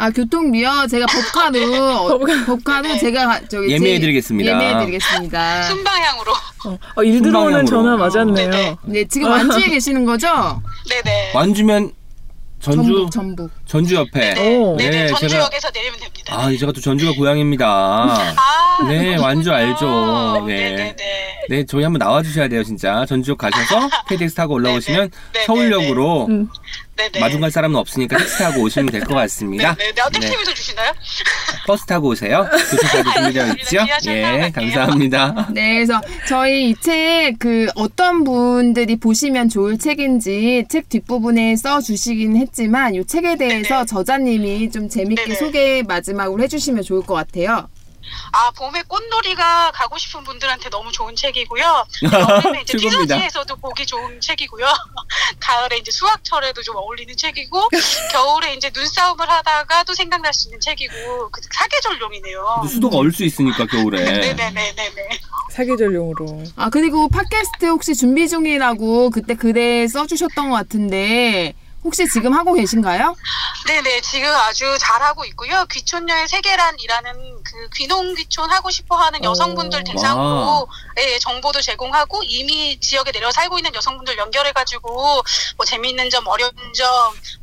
아 0.00 0.10
교통비요. 0.10 0.86
제가 0.88 1.06
법카로 1.06 1.58
어, 2.14 2.18
법카로 2.46 2.82
네. 2.88 2.98
제가 2.98 3.26
가- 3.26 3.40
저기 3.48 3.72
예매해드리겠습니다. 3.72 4.48
예매해드리겠습니다. 4.52 5.62
순방향으로. 5.64 6.32
어, 6.66 6.78
어, 6.94 7.02
일 7.02 7.20
들어오는 7.20 7.66
전화 7.66 7.96
맞았네요. 7.96 8.50
네네. 8.50 8.76
네 8.84 9.04
지금 9.08 9.28
완주에 9.28 9.68
계시는 9.68 10.04
거죠? 10.04 10.28
네네. 10.88 11.32
완주면 11.34 11.90
전주 12.60 13.10
전북 13.10 13.10
전북. 13.10 13.50
전주 13.68 13.94
옆에. 13.96 14.34
네, 14.34 14.56
오. 14.56 14.76
네네. 14.76 14.90
네, 14.90 15.06
제가- 15.12 15.18
전주역에서 15.20 15.70
내리면 15.74 16.00
됩니다. 16.00 16.34
아, 16.34 16.50
제가 16.58 16.72
또 16.72 16.80
전주가 16.80 17.12
고향입니다. 17.12 17.66
아, 17.68 18.86
네. 18.88 19.16
완주 19.16 19.52
알죠. 19.52 20.44
네. 20.46 20.54
네네 20.70 20.96
네. 20.96 21.28
네, 21.50 21.64
저희 21.66 21.82
한번 21.82 21.98
나와 21.98 22.22
주셔야 22.22 22.48
돼요, 22.48 22.62
진짜. 22.64 23.04
전주역 23.06 23.38
가셔서 23.38 23.88
KTX 24.08 24.34
타고 24.34 24.54
올라오시면 24.54 25.10
네네. 25.32 25.44
서울역으로 25.46 26.26
음. 26.28 26.48
마중 27.20 27.40
갈 27.40 27.50
사람은 27.50 27.76
없으니까 27.76 28.18
택시 28.18 28.38
타고 28.38 28.60
오시면 28.62 28.90
될 28.90 29.00
것 29.02 29.14
같습니다. 29.14 29.74
네네. 29.76 29.92
어떤 30.04 30.20
팀에서 30.20 30.52
주시나요? 30.52 30.92
버스 31.66 31.86
타고 31.86 32.08
오세요. 32.08 32.44
교통카드 32.70 33.12
준비되어 33.14 33.46
있죠? 33.52 33.86
예, 34.10 34.50
감사합니다. 34.52 35.48
네, 35.52 35.74
그래서 35.74 36.00
저희 36.26 36.70
이 36.70 36.74
책 36.74 37.36
그 37.38 37.68
어떤 37.76 38.24
분들이 38.24 38.96
보시면 38.96 39.48
좋을 39.48 39.78
책인지 39.78 40.64
책 40.68 40.88
뒷부분에 40.88 41.54
써 41.56 41.80
주시긴 41.80 42.36
했지만 42.36 42.94
이 42.94 43.04
책에 43.06 43.36
대해 43.36 43.57
서 43.64 43.84
저자님이 43.84 44.70
좀 44.70 44.88
재밌게 44.88 45.24
네네. 45.24 45.34
소개 45.36 45.82
마지막으로 45.86 46.42
해주시면 46.44 46.82
좋을 46.82 47.02
것 47.04 47.14
같아요. 47.14 47.68
아, 48.32 48.50
봄에 48.52 48.82
꽃놀이가 48.88 49.70
가고 49.72 49.98
싶은 49.98 50.24
분들한테 50.24 50.70
너무 50.70 50.90
좋은 50.90 51.14
책이고요. 51.14 51.86
겨울에 52.42 52.62
이제. 52.62 52.78
피서지에서도 52.78 53.56
보기 53.56 53.84
좋은 53.84 54.18
책이고요. 54.20 54.64
가을에 55.40 55.76
이제 55.76 55.90
수학철에도 55.90 56.62
좀 56.62 56.76
어울리는 56.76 57.14
책이고, 57.14 57.68
겨울에 58.12 58.54
이제 58.54 58.70
눈싸움을 58.74 59.28
하다가 59.28 59.84
또 59.84 59.92
생각날 59.92 60.32
수 60.32 60.48
있는 60.48 60.58
책이고, 60.60 61.28
그 61.30 61.40
사계절용이네요. 61.52 62.62
수도가 62.66 62.96
얼 62.96 63.12
수 63.12 63.24
있으니까 63.24 63.66
겨울에. 63.66 64.00
네네네네네. 64.02 65.08
사계절용으로. 65.52 66.44
아 66.56 66.70
그리고 66.70 67.08
팟캐스트 67.08 67.66
혹시 67.66 67.94
준비 67.94 68.28
중이라고 68.28 69.10
그때 69.10 69.34
글에 69.34 69.86
써주셨던 69.88 70.48
것 70.50 70.56
같은데 70.56 71.54
혹시 71.84 72.06
지금 72.08 72.32
하고 72.34 72.54
계신가요? 72.54 73.14
네네, 73.66 74.00
지금 74.00 74.28
아주 74.28 74.76
잘하고 74.80 75.24
있고요. 75.26 75.64
귀촌녀의 75.70 76.28
세계란이라는 76.28 77.12
그 77.44 77.68
귀농 77.76 78.14
귀촌 78.14 78.50
하고 78.50 78.70
싶어 78.70 78.96
하는 78.96 79.22
여성분들 79.22 79.80
오. 79.80 79.84
대상으로 79.84 80.68
예, 80.98 81.18
정보도 81.18 81.60
제공하고 81.60 82.22
이미 82.24 82.78
지역에 82.80 83.12
내려 83.12 83.30
살고 83.30 83.58
있는 83.58 83.74
여성분들 83.74 84.16
연결해가지고 84.18 84.88
뭐 85.56 85.66
재미있는 85.66 86.10
점, 86.10 86.26
어려운 86.26 86.50
점, 86.74 86.88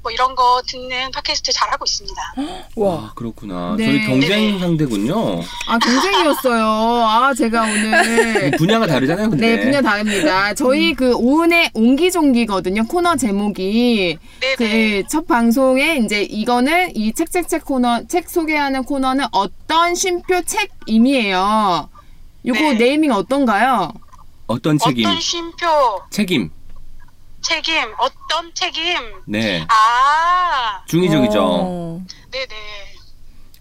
뭐 0.02 0.12
이런 0.12 0.36
거 0.36 0.62
듣는 0.68 1.12
팟캐스트 1.12 1.52
잘하고 1.54 1.86
있습니다. 1.86 2.34
와. 2.76 2.94
아, 2.96 3.12
그렇구나. 3.16 3.76
네. 3.78 3.86
저희 3.86 4.06
경쟁 4.06 4.30
네네. 4.30 4.60
상대군요. 4.60 5.42
아 5.68 5.78
경쟁이었어요. 5.80 6.66
아 6.66 7.34
제가 7.34 7.64
오늘 7.64 8.52
분야가 8.58 8.88
다르잖아요, 8.88 9.30
근데. 9.30 9.56
네 9.56 9.64
분야 9.64 9.82
다릅니다. 9.82 10.54
저희 10.54 10.94
그 10.94 11.14
오은의 11.16 11.72
옹기종기거든요. 11.74 12.86
코너 12.88 13.16
제목이. 13.16 14.18
그 14.58 15.04
첫 15.10 15.28
방송에 15.28 15.98
이제 15.98 16.22
이거는 16.24 16.96
이 16.96 17.14
책책책 17.14 17.66
코너 17.66 18.06
책 18.08 18.30
소개하는 18.30 18.84
코너는 18.84 19.26
어떤 19.32 19.96
쉼표 19.96 20.42
책임이에요. 20.44 21.90
요거 22.46 22.60
네. 22.60 22.74
네이밍 22.74 23.12
어떤가요? 23.12 23.92
어떤 24.48 24.78
책임? 24.78 25.06
어떤 25.08 25.20
쉼표, 25.20 26.02
책임. 26.12 26.52
책임, 27.42 27.76
어떤 27.98 28.54
책임. 28.54 28.98
네. 29.26 29.66
아, 29.70 30.84
중의적이죠. 30.88 31.40
어. 31.44 32.02
네네. 32.32 32.95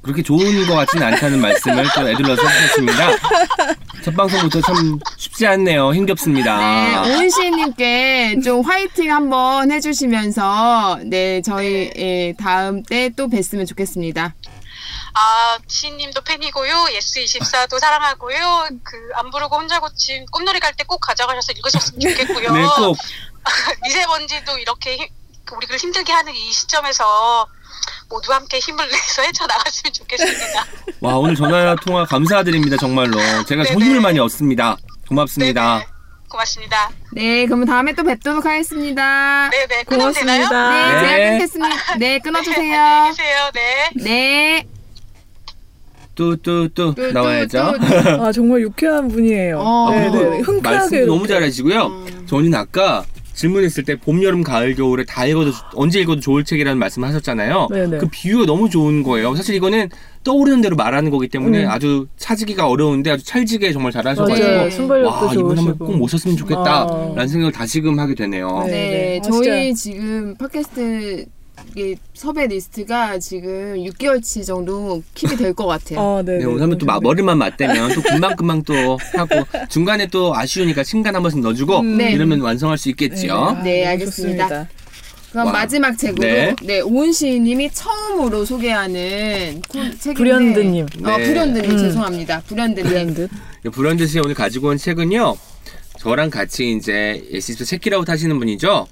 그렇게 0.05 0.23
좋은 0.23 0.67
것 0.67 0.75
같지는 0.75 1.07
않다는 1.09 1.41
말씀을 1.41 1.87
또 1.95 2.09
에둘러서 2.09 2.47
해주셨습니다. 2.47 3.11
첫 4.05 4.15
방송부터 4.15 4.61
참 4.61 4.99
쉽지 5.17 5.47
않네요. 5.47 5.95
힘겹습니다. 5.95 6.59
네, 6.59 6.97
오은 6.99 7.31
시인님께 7.31 8.37
좀 8.45 8.61
화이팅 8.63 9.11
한번 9.13 9.73
해주시면서 9.73 10.99
네 11.07 11.41
저희 11.43 11.91
예, 11.97 12.35
다음 12.39 12.83
때 12.83 13.09
또 13.17 13.29
뵀으면 13.29 13.67
좋겠습니다. 13.67 14.35
아 15.17 15.59
시인님도 15.69 16.21
팬이고요, 16.23 16.87
예스24도 16.99 17.79
사랑하고요. 17.79 18.69
그 18.83 18.97
안 19.15 19.31
부르고 19.31 19.57
혼자 19.57 19.79
고침 19.81 20.27
꽃놀이 20.31 20.59
갈 20.61 20.75
때 20.77 20.85
꼭 20.85 20.99
가져가셔서 21.01 21.53
읽으셨으면 21.53 22.01
좋겠고요. 22.01 22.53
네, 22.53 22.63
꼭 22.77 22.97
미세먼지도 23.85 24.59
이렇게 24.59 24.97
힘- 24.97 25.09
그 25.45 25.55
우리를 25.55 25.77
힘들게 25.79 26.13
하는 26.13 26.35
이 26.35 26.53
시점에서 26.53 27.47
모두 28.09 28.33
함께 28.33 28.59
힘을 28.59 28.87
내서 28.89 29.23
헤쳐나갔으면 29.27 29.93
좋겠습니다. 29.93 30.65
와 31.01 31.17
오늘 31.17 31.35
전화 31.35 31.75
통화 31.77 32.05
감사드립니다 32.05 32.77
정말로 32.77 33.19
제가 33.47 33.63
네네. 33.65 33.73
정신을 33.73 34.01
많이 34.01 34.19
얻습니다 34.19 34.77
고맙습니다 35.09 35.79
네네. 35.79 35.95
고맙습니다. 36.29 36.91
네, 37.13 37.47
그러면 37.47 37.65
다음에 37.67 37.93
또 37.93 38.03
뵙도록 38.03 38.45
하겠습니다. 38.45 39.49
네, 39.51 39.69
되나요? 39.69 39.85
고맙습니다. 39.85 40.49
제가 40.49 41.17
네. 41.17 41.31
끊겠습니다. 41.31 41.97
네, 41.99 42.19
끊어주세요. 42.19 42.75
안녕히 42.83 43.17
계세요. 43.17 43.51
네. 43.55 43.91
네. 44.03 44.67
뚜뚜뚜 46.17 46.71
또, 46.75 46.95
또, 46.95 47.13
나와야죠 47.13 47.75
또, 48.05 48.25
아 48.25 48.33
정말 48.33 48.63
유쾌한 48.63 49.09
분이에요. 49.09 49.59
어. 49.61 49.91
네, 49.91 50.11
그리고 50.11 50.31
네. 50.31 50.41
흔쾌하게 50.41 50.79
말씀 50.79 51.07
너무. 51.07 51.27
잘하시고요 51.27 51.87
음. 51.87 52.27
저는 52.29 52.55
아까 52.55 53.05
질문했을 53.35 53.85
때 53.85 53.97
봄, 53.97 54.23
여름, 54.23 54.43
가을, 54.43 54.75
겨울에 54.75 55.05
다 55.05 55.27
읽어도 55.27 55.51
언제 55.75 56.01
읽어도 56.01 56.21
좋을 56.21 56.45
책이라는 56.45 56.79
말씀을 56.79 57.09
하셨잖아요. 57.09 57.69
네네. 57.71 57.99
그 57.99 58.07
비유가 58.11 58.47
너무 58.47 58.71
좋은 58.71 59.03
거예요. 59.03 59.35
사실 59.35 59.55
이거는 59.55 59.91
떠오르는 60.23 60.63
대로 60.63 60.77
말하는 60.77 61.11
거기 61.11 61.29
때문에 61.29 61.65
음. 61.65 61.71
아주 61.71 62.07
찾기가 62.17 62.69
어려운데 62.69 63.11
아주 63.11 63.25
찰지게 63.25 63.73
정말 63.73 63.93
잘하셔가지고 63.93 64.95
네. 64.95 65.03
와 65.03 65.33
이분 65.33 65.59
한번. 65.59 65.79
꼭 65.79 65.97
모셨으면 65.97 66.37
좋겠다라는 66.37 67.19
아. 67.19 67.27
생각을 67.27 67.53
다시금 67.53 67.99
하게 67.99 68.15
되네요. 68.15 68.63
네. 68.67 68.71
네, 68.71 69.21
아, 69.23 69.29
저희 69.29 69.75
지금 69.75 70.35
팟캐스트 70.37 71.27
이게 71.77 71.97
섭외 72.15 72.47
리스트가 72.47 73.19
지금 73.19 73.75
6개월치 73.77 74.45
정도 74.47 75.03
킵이 75.15 75.37
될 75.39 75.55
것 75.55 75.67
같아요. 75.67 75.99
아, 76.19 76.23
네. 76.23 76.39
네, 76.39 76.45
오늘 76.45 76.63
한번 76.63 76.79
또 76.79 76.87
마- 76.87 77.01
머리만 77.01 77.39
맞대면 77.39 77.95
또 77.95 78.03
금방금방 78.03 78.63
또 78.63 78.99
하고 79.15 79.45
중간에 79.69 80.07
또 80.07 80.35
아쉬우니까 80.37 80.83
신간 80.85 81.15
한 81.15 81.23
번씩 81.23 81.41
넣어주고 81.41 81.81
음. 81.81 81.99
네. 81.99 82.13
이러면 82.13 82.41
완성할 82.41 82.79
수 82.79 82.89
있겠지요. 82.91 83.61
네, 83.65 83.87
알겠습니다. 83.87 84.69
그럼 85.33 85.47
와. 85.49 85.53
마지막 85.53 85.97
책으로 85.99 86.21
네. 86.23 86.55
네, 86.63 86.81
오은 86.81 87.13
시인님이 87.13 87.71
처음으로 87.73 88.45
소개하는 88.45 89.63
코- 89.69 89.81
책인데 89.99 90.15
불현듯님. 90.15 90.87
어, 91.05 91.17
네. 91.19 91.25
불현듯님 91.27 91.71
음. 91.73 91.79
죄송합니다. 91.79 92.43
불현듯님. 92.47 92.89
브랜드. 92.89 93.29
브랜드 93.73 94.07
씨 94.07 94.21
오늘 94.21 94.35
가지고 94.35 94.69
온 94.69 94.77
책은요. 94.77 95.37
저랑 95.99 96.31
같이 96.31 96.73
이제 96.77 97.27
예시스 97.33 97.65
체키라웃 97.65 98.09
하시는 98.09 98.39
분이죠. 98.39 98.87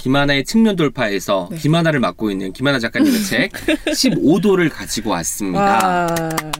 김하나의 0.00 0.44
측면 0.44 0.76
돌파에서 0.76 1.48
네. 1.50 1.58
김하나를 1.58 2.00
맡고 2.00 2.30
있는 2.30 2.52
김하나 2.52 2.78
작가님의 2.78 3.20
책 3.24 3.52
15도를 3.52 4.70
가지고 4.70 5.10
왔습니다. 5.10 5.60
와. 5.60 6.06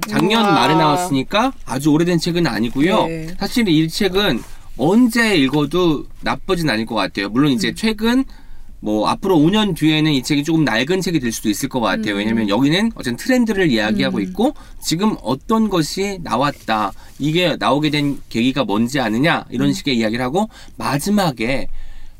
작년 0.09 0.43
우와. 0.43 0.53
말에 0.53 0.75
나왔으니까 0.75 1.53
아주 1.65 1.91
오래된 1.91 2.19
책은 2.19 2.47
아니고요. 2.47 3.07
네. 3.07 3.27
사실 3.39 3.67
이 3.69 3.89
책은 3.89 4.43
언제 4.77 5.37
읽어도 5.37 6.05
나쁘진 6.21 6.69
않을 6.69 6.85
것 6.85 6.95
같아요. 6.95 7.31
물론 7.31 7.53
음. 7.53 7.55
이제 7.57 7.73
최근 7.75 8.25
뭐 8.83 9.09
앞으로 9.09 9.37
5년 9.39 9.75
뒤에는 9.77 10.11
이 10.13 10.23
책이 10.23 10.45
조금 10.45 10.65
낡은 10.65 11.01
책이 11.01 11.21
될 11.21 11.33
수도 11.33 11.49
있을 11.49 11.69
것 11.69 11.81
같아요. 11.81 12.15
음. 12.15 12.19
왜냐면 12.19 12.49
여기는 12.49 12.93
어쨌든 12.95 13.17
트렌드를 13.17 13.71
이야기하고 13.71 14.21
있고 14.21 14.55
지금 14.83 15.17
어떤 15.23 15.71
것이 15.71 16.19
나왔다. 16.23 16.93
이게 17.19 17.57
나오게 17.59 17.91
된 17.91 18.21
계기가 18.29 18.65
뭔지 18.65 19.01
아느냐 19.01 19.45
이런 19.51 19.69
음. 19.69 19.73
식의 19.73 19.97
이야기를 19.97 20.23
하고 20.23 20.49
마지막에 20.77 21.69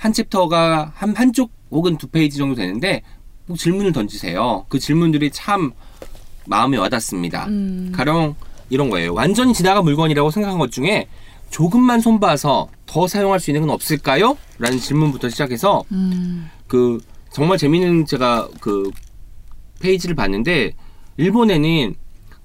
한 0.01 0.15
챕터가 0.15 0.93
한 0.95 1.15
한쪽 1.15 1.53
혹은 1.71 1.99
두 1.99 2.07
페이지 2.09 2.39
정도 2.39 2.55
되는데 2.55 3.03
꼭 3.47 3.57
질문을 3.59 3.93
던지세요. 3.93 4.65
그 4.71 4.79
질문들이 4.79 5.31
참 5.31 5.73
마음에 6.47 6.79
와닿습니다. 6.79 7.47
음. 7.49 7.93
가령 7.95 8.35
이런 8.71 8.89
거예요. 8.89 9.13
완전히 9.13 9.53
지나간 9.53 9.85
물건이라고 9.85 10.31
생각한 10.31 10.59
것 10.59 10.73
중에 10.73 11.07
조금만 11.51 12.01
손봐서 12.01 12.69
더 12.87 13.07
사용할 13.07 13.41
수 13.41 13.51
있는 13.51 13.61
건 13.61 13.71
없을까요? 13.71 14.39
라는 14.59 14.79
질문부터 14.79 15.29
시작해서 15.29 15.85
음. 15.93 16.49
그 16.67 16.99
정말 17.31 17.59
재밌는 17.59 18.07
제가 18.07 18.49
그 18.59 18.91
페이지를 19.81 20.17
봤는데 20.17 20.73
일본에는 21.19 21.95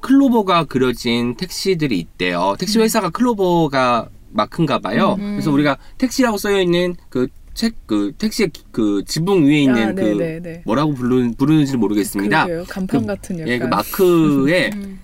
클로버가 0.02 0.66
그려진 0.66 1.38
택시들이 1.38 1.98
있대요. 2.00 2.56
택시 2.60 2.80
회사가 2.80 3.12
클로버가 3.12 4.10
마크인가 4.32 4.80
봐요. 4.80 5.16
음. 5.20 5.36
그래서 5.36 5.52
우리가 5.52 5.78
택시라고 5.98 6.38
써여 6.38 6.60
있는 6.60 6.98
그 7.08 7.28
책 7.56 7.74
그 7.88 8.12
택시의 8.18 8.52
그 8.72 9.04
지붕 9.08 9.46
위에 9.46 9.62
있는 9.62 9.90
아, 9.90 9.94
그 9.94 10.02
네네네. 10.02 10.64
뭐라고 10.66 10.94
부르는 10.94 11.34
부르는지 11.36 11.78
모르겠습니다. 11.78 12.46
그러게요. 12.46 12.66
간판 12.68 13.02
그- 13.02 13.08
같은 13.08 13.40
약간. 13.40 13.48
예, 13.48 13.58
그 13.60 13.66
마크에 13.66 14.70
음. 14.76 15.00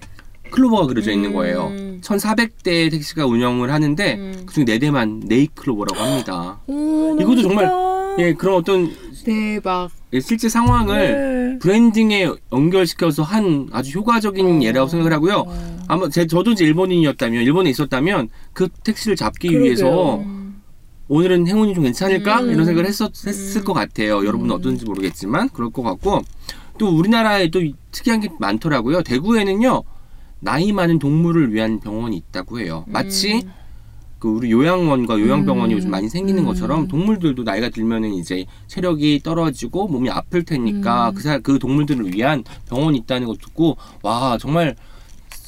클로버가 0.51 0.87
그려져 0.87 1.11
있는 1.11 1.33
거예요. 1.33 1.67
음. 1.67 2.01
1,400대 2.03 2.91
택시가 2.91 3.25
운영을 3.25 3.71
하는데 3.71 4.15
음. 4.15 4.43
그중에 4.45 4.65
4대만 4.65 5.25
네이 5.25 5.47
클로버라고 5.55 6.03
합니다. 6.03 6.59
오, 6.67 7.15
이것도 7.19 7.41
정말 7.43 7.67
좋다. 7.67 8.15
예, 8.19 8.33
그런 8.33 8.55
어떤 8.57 8.91
대박. 9.23 9.89
예, 10.11 10.19
실제 10.19 10.49
상황을 10.49 11.53
네. 11.53 11.59
브랜딩에 11.59 12.29
연결시켜서 12.51 13.23
한 13.23 13.69
아주 13.71 13.97
효과적인 13.97 14.61
예라고 14.63 14.89
생각을 14.89 15.13
하고요. 15.13 15.45
어. 15.47 15.79
아마 15.87 16.09
제 16.09 16.27
저도 16.27 16.51
이제 16.51 16.65
일본인이었다면 16.65 17.43
일본에 17.43 17.69
있었다면 17.69 18.27
그 18.51 18.67
택시를 18.83 19.15
잡기 19.15 19.47
그러게요. 19.47 19.63
위해서 19.65 20.15
음. 20.17 20.40
오늘은 21.11 21.45
행운이 21.45 21.73
좀 21.73 21.83
괜찮을까 21.83 22.39
음. 22.39 22.51
이런 22.51 22.63
생각을 22.63 22.87
했었 22.87 23.11
했을 23.27 23.65
것 23.65 23.73
같아요. 23.73 24.25
여러분은 24.25 24.55
어떤지 24.55 24.85
모르겠지만 24.85 25.49
그럴 25.49 25.69
것 25.69 25.81
같고 25.83 26.21
또 26.77 26.87
우리나라에 26.87 27.49
또 27.49 27.59
특이한 27.91 28.21
게 28.21 28.29
많더라고요. 28.39 29.03
대구에는요 29.03 29.83
나이 30.39 30.71
많은 30.71 30.99
동물을 30.99 31.53
위한 31.53 31.81
병원이 31.81 32.15
있다고 32.15 32.61
해요. 32.61 32.85
마치 32.87 33.45
그 34.19 34.29
우리 34.29 34.51
요양원과 34.51 35.19
요양병원이 35.19 35.73
음. 35.73 35.77
요즘 35.77 35.91
많이 35.91 36.07
생기는 36.07 36.43
음. 36.43 36.45
것처럼 36.45 36.87
동물들도 36.87 37.43
나이가 37.43 37.67
들면은 37.67 38.13
이제 38.13 38.45
체력이 38.67 39.19
떨어지고 39.21 39.89
몸이 39.89 40.09
아플 40.09 40.43
테니까 40.43 41.09
음. 41.09 41.15
그, 41.15 41.23
사, 41.23 41.39
그 41.39 41.59
동물들을 41.59 42.13
위한 42.13 42.45
병원이 42.69 42.99
있다는 42.99 43.27
거 43.27 43.33
듣고 43.33 43.75
와 44.01 44.37
정말 44.39 44.77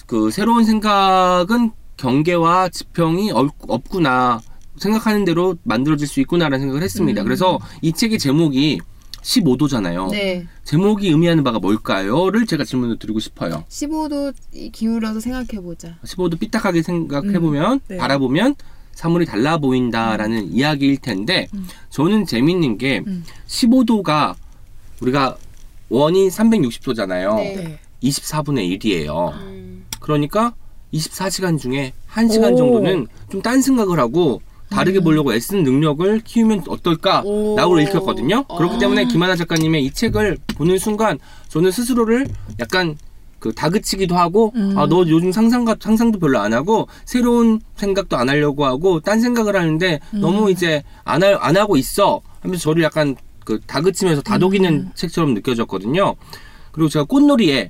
그 0.08 0.30
새로운 0.30 0.66
생각은 0.66 1.72
경계와 1.96 2.68
지평이 2.68 3.32
없, 3.32 3.50
없구나 3.66 4.42
생각하는 4.84 5.26
대로 5.26 5.56
만들어질 5.64 6.08
수 6.08 6.20
있구나라는 6.20 6.60
생각을 6.60 6.84
했습니다. 6.84 7.22
음. 7.22 7.24
그래서 7.24 7.60
이 7.82 7.92
책의 7.94 8.20
제목이 8.20 8.80
15도잖아요. 9.22 10.12
네. 10.12 10.46
제목이 10.66 11.08
의미하는 11.10 11.44
바가 11.44 11.60
뭘까요?를 11.60 12.46
제가 12.46 12.66
질문을 12.66 13.00
드리고 13.00 13.20
싶어요. 13.20 13.64
15도 13.70 14.34
기울여서 14.74 15.22
생각해 15.22 15.62
보자. 15.64 15.98
15도 16.04 16.38
삐딱하게 16.40 16.82
생각해보면 16.84 17.80
네. 17.88 17.98
바라보면 17.98 18.56
사물이 18.94 19.26
달라 19.26 19.58
보인다라는 19.58 20.52
이야기일 20.52 20.98
텐데 20.98 21.48
음. 21.54 21.66
저는 21.90 22.26
재밌는 22.26 22.78
게 22.78 23.02
음. 23.08 23.24
15도가 23.48 24.36
우리가 25.02 25.38
원이 25.90 26.28
360도잖아요. 26.28 27.36
네. 27.38 27.56
네. 27.56 27.80
24분의 28.04 28.78
1이에요. 28.80 29.34
음. 29.34 29.86
그러니까 30.02 30.54
24시간 30.94 31.58
중에 31.58 31.94
1시간 32.12 32.54
오. 32.54 32.58
정도는 32.58 33.08
좀 33.32 33.42
딴 33.42 33.62
생각을 33.62 34.00
하고 34.00 34.42
다르게 34.74 35.00
음. 35.00 35.04
보려고 35.04 35.34
애쓰는 35.34 35.64
능력을 35.64 36.22
키우면 36.22 36.64
어떨까? 36.68 37.22
오. 37.24 37.56
라고 37.56 37.80
읽혔거든요. 37.80 38.44
그렇기 38.44 38.76
아. 38.76 38.80
때문에 38.80 39.06
김하나 39.06 39.36
작가님의 39.36 39.86
이 39.86 39.92
책을 39.92 40.38
보는 40.56 40.78
순간 40.78 41.20
저는 41.50 41.72
스스로를 41.72 42.28
약간 42.60 42.98
그 43.40 43.54
다그치기도 43.54 44.16
하고 44.16 44.54
음. 44.56 44.78
아너 44.78 45.06
요즘 45.08 45.32
상상가 45.32 45.76
상상도 45.80 46.18
별로 46.20 46.40
안 46.40 46.54
하고 46.54 46.88
새로운 47.06 47.60
생각도 47.76 48.16
안 48.18 48.30
하려고 48.30 48.66
하고 48.66 49.00
딴 49.02 49.20
생각을 49.20 49.56
하는데 49.56 50.00
음. 50.14 50.22
너무 50.22 50.50
이제 50.50 50.84
안, 51.04 51.24
하, 51.24 51.38
안 51.40 51.58
하고 51.58 51.76
있어 51.78 52.22
하면서 52.42 52.62
저를 52.64 52.84
약간 52.84 53.16
그 53.44 53.60
다그치면서 53.68 54.22
다독이는 54.22 54.74
음. 54.74 54.92
책처럼 54.96 55.34
느껴졌거든요. 55.34 56.16
그리고 56.72 56.90
제가 56.90 57.06
꽃놀이에 57.06 57.70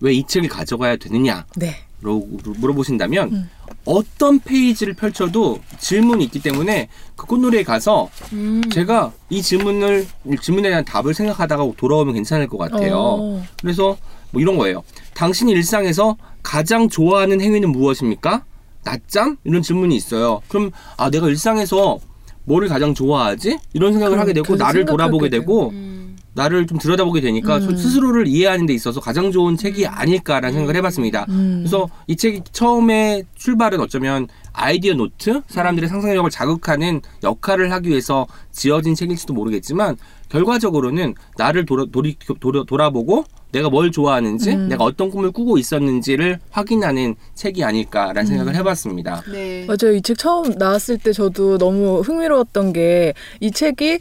왜 0.00 0.14
이 0.14 0.24
책을 0.26 0.48
가져가야 0.48 0.96
되느냐 0.96 1.46
네. 1.56 1.76
물어보신다면 2.00 3.32
음. 3.32 3.50
어떤 3.84 4.38
페이지를 4.40 4.94
펼쳐도 4.94 5.60
질문이 5.78 6.24
있기 6.24 6.40
때문에 6.42 6.88
그 7.14 7.26
꽃놀이에 7.26 7.62
가서 7.62 8.10
음. 8.32 8.62
제가 8.70 9.12
이 9.30 9.42
질문을 9.42 10.06
질문에 10.40 10.68
대한 10.68 10.84
답을 10.84 11.14
생각하다가 11.14 11.72
돌아오면 11.76 12.14
괜찮을 12.14 12.48
것 12.48 12.58
같아요. 12.58 12.96
어. 12.96 13.44
그래서 13.60 13.96
뭐 14.30 14.42
이런 14.42 14.56
거예요. 14.56 14.82
당신이 15.14 15.52
일상에서 15.52 16.16
가장 16.42 16.88
좋아하는 16.88 17.40
행위는 17.40 17.70
무엇입니까? 17.70 18.44
낮잠? 18.84 19.36
이런 19.44 19.62
질문이 19.62 19.96
있어요. 19.96 20.42
그럼 20.48 20.70
아 20.96 21.10
내가 21.10 21.28
일상에서 21.28 21.98
뭐를 22.44 22.68
가장 22.68 22.94
좋아하지? 22.94 23.58
이런 23.72 23.92
생각을 23.92 24.18
하게 24.18 24.32
되고 24.32 24.54
나를 24.54 24.84
돌아보게 24.84 25.28
되고 25.28 25.70
음. 25.70 26.05
나를 26.36 26.66
좀 26.66 26.78
들여다보게 26.78 27.20
되니까 27.22 27.56
음. 27.56 27.76
스스로를 27.76 28.26
이해하는 28.28 28.66
데 28.66 28.74
있어서 28.74 29.00
가장 29.00 29.32
좋은 29.32 29.56
책이 29.56 29.86
아닐까라는 29.86 30.52
생각을 30.52 30.76
해봤습니다. 30.76 31.26
음. 31.30 31.60
그래서 31.62 31.88
이 32.06 32.14
책이 32.14 32.42
처음에 32.52 33.24
출발은 33.34 33.80
어쩌면 33.80 34.28
아이디어 34.52 34.94
노트, 34.94 35.42
사람들의 35.48 35.88
상상력을 35.88 36.30
자극하는 36.30 37.00
역할을 37.22 37.72
하기 37.72 37.88
위해서 37.88 38.26
지어진 38.52 38.94
책일지도 38.94 39.32
모르겠지만 39.34 39.96
결과적으로는 40.28 41.14
나를 41.36 41.66
돌아, 41.66 41.84
돌이, 41.90 42.16
돌아, 42.40 42.62
돌아보고 42.64 43.24
내가 43.52 43.70
뭘 43.70 43.90
좋아하는지, 43.90 44.50
음. 44.52 44.68
내가 44.68 44.84
어떤 44.84 45.10
꿈을 45.10 45.30
꾸고 45.30 45.56
있었는지를 45.56 46.40
확인하는 46.50 47.14
책이 47.34 47.64
아닐까라는 47.64 48.22
음. 48.22 48.26
생각을 48.26 48.54
해봤습니다. 48.56 49.22
네. 49.32 49.64
맞아요. 49.66 49.94
이 49.96 50.00
책 50.02 50.18
처음 50.18 50.50
나왔을 50.58 50.98
때 50.98 51.12
저도 51.12 51.56
너무 51.58 52.00
흥미로웠던 52.00 52.72
게 52.74 53.14
이 53.40 53.50
책이 53.50 53.98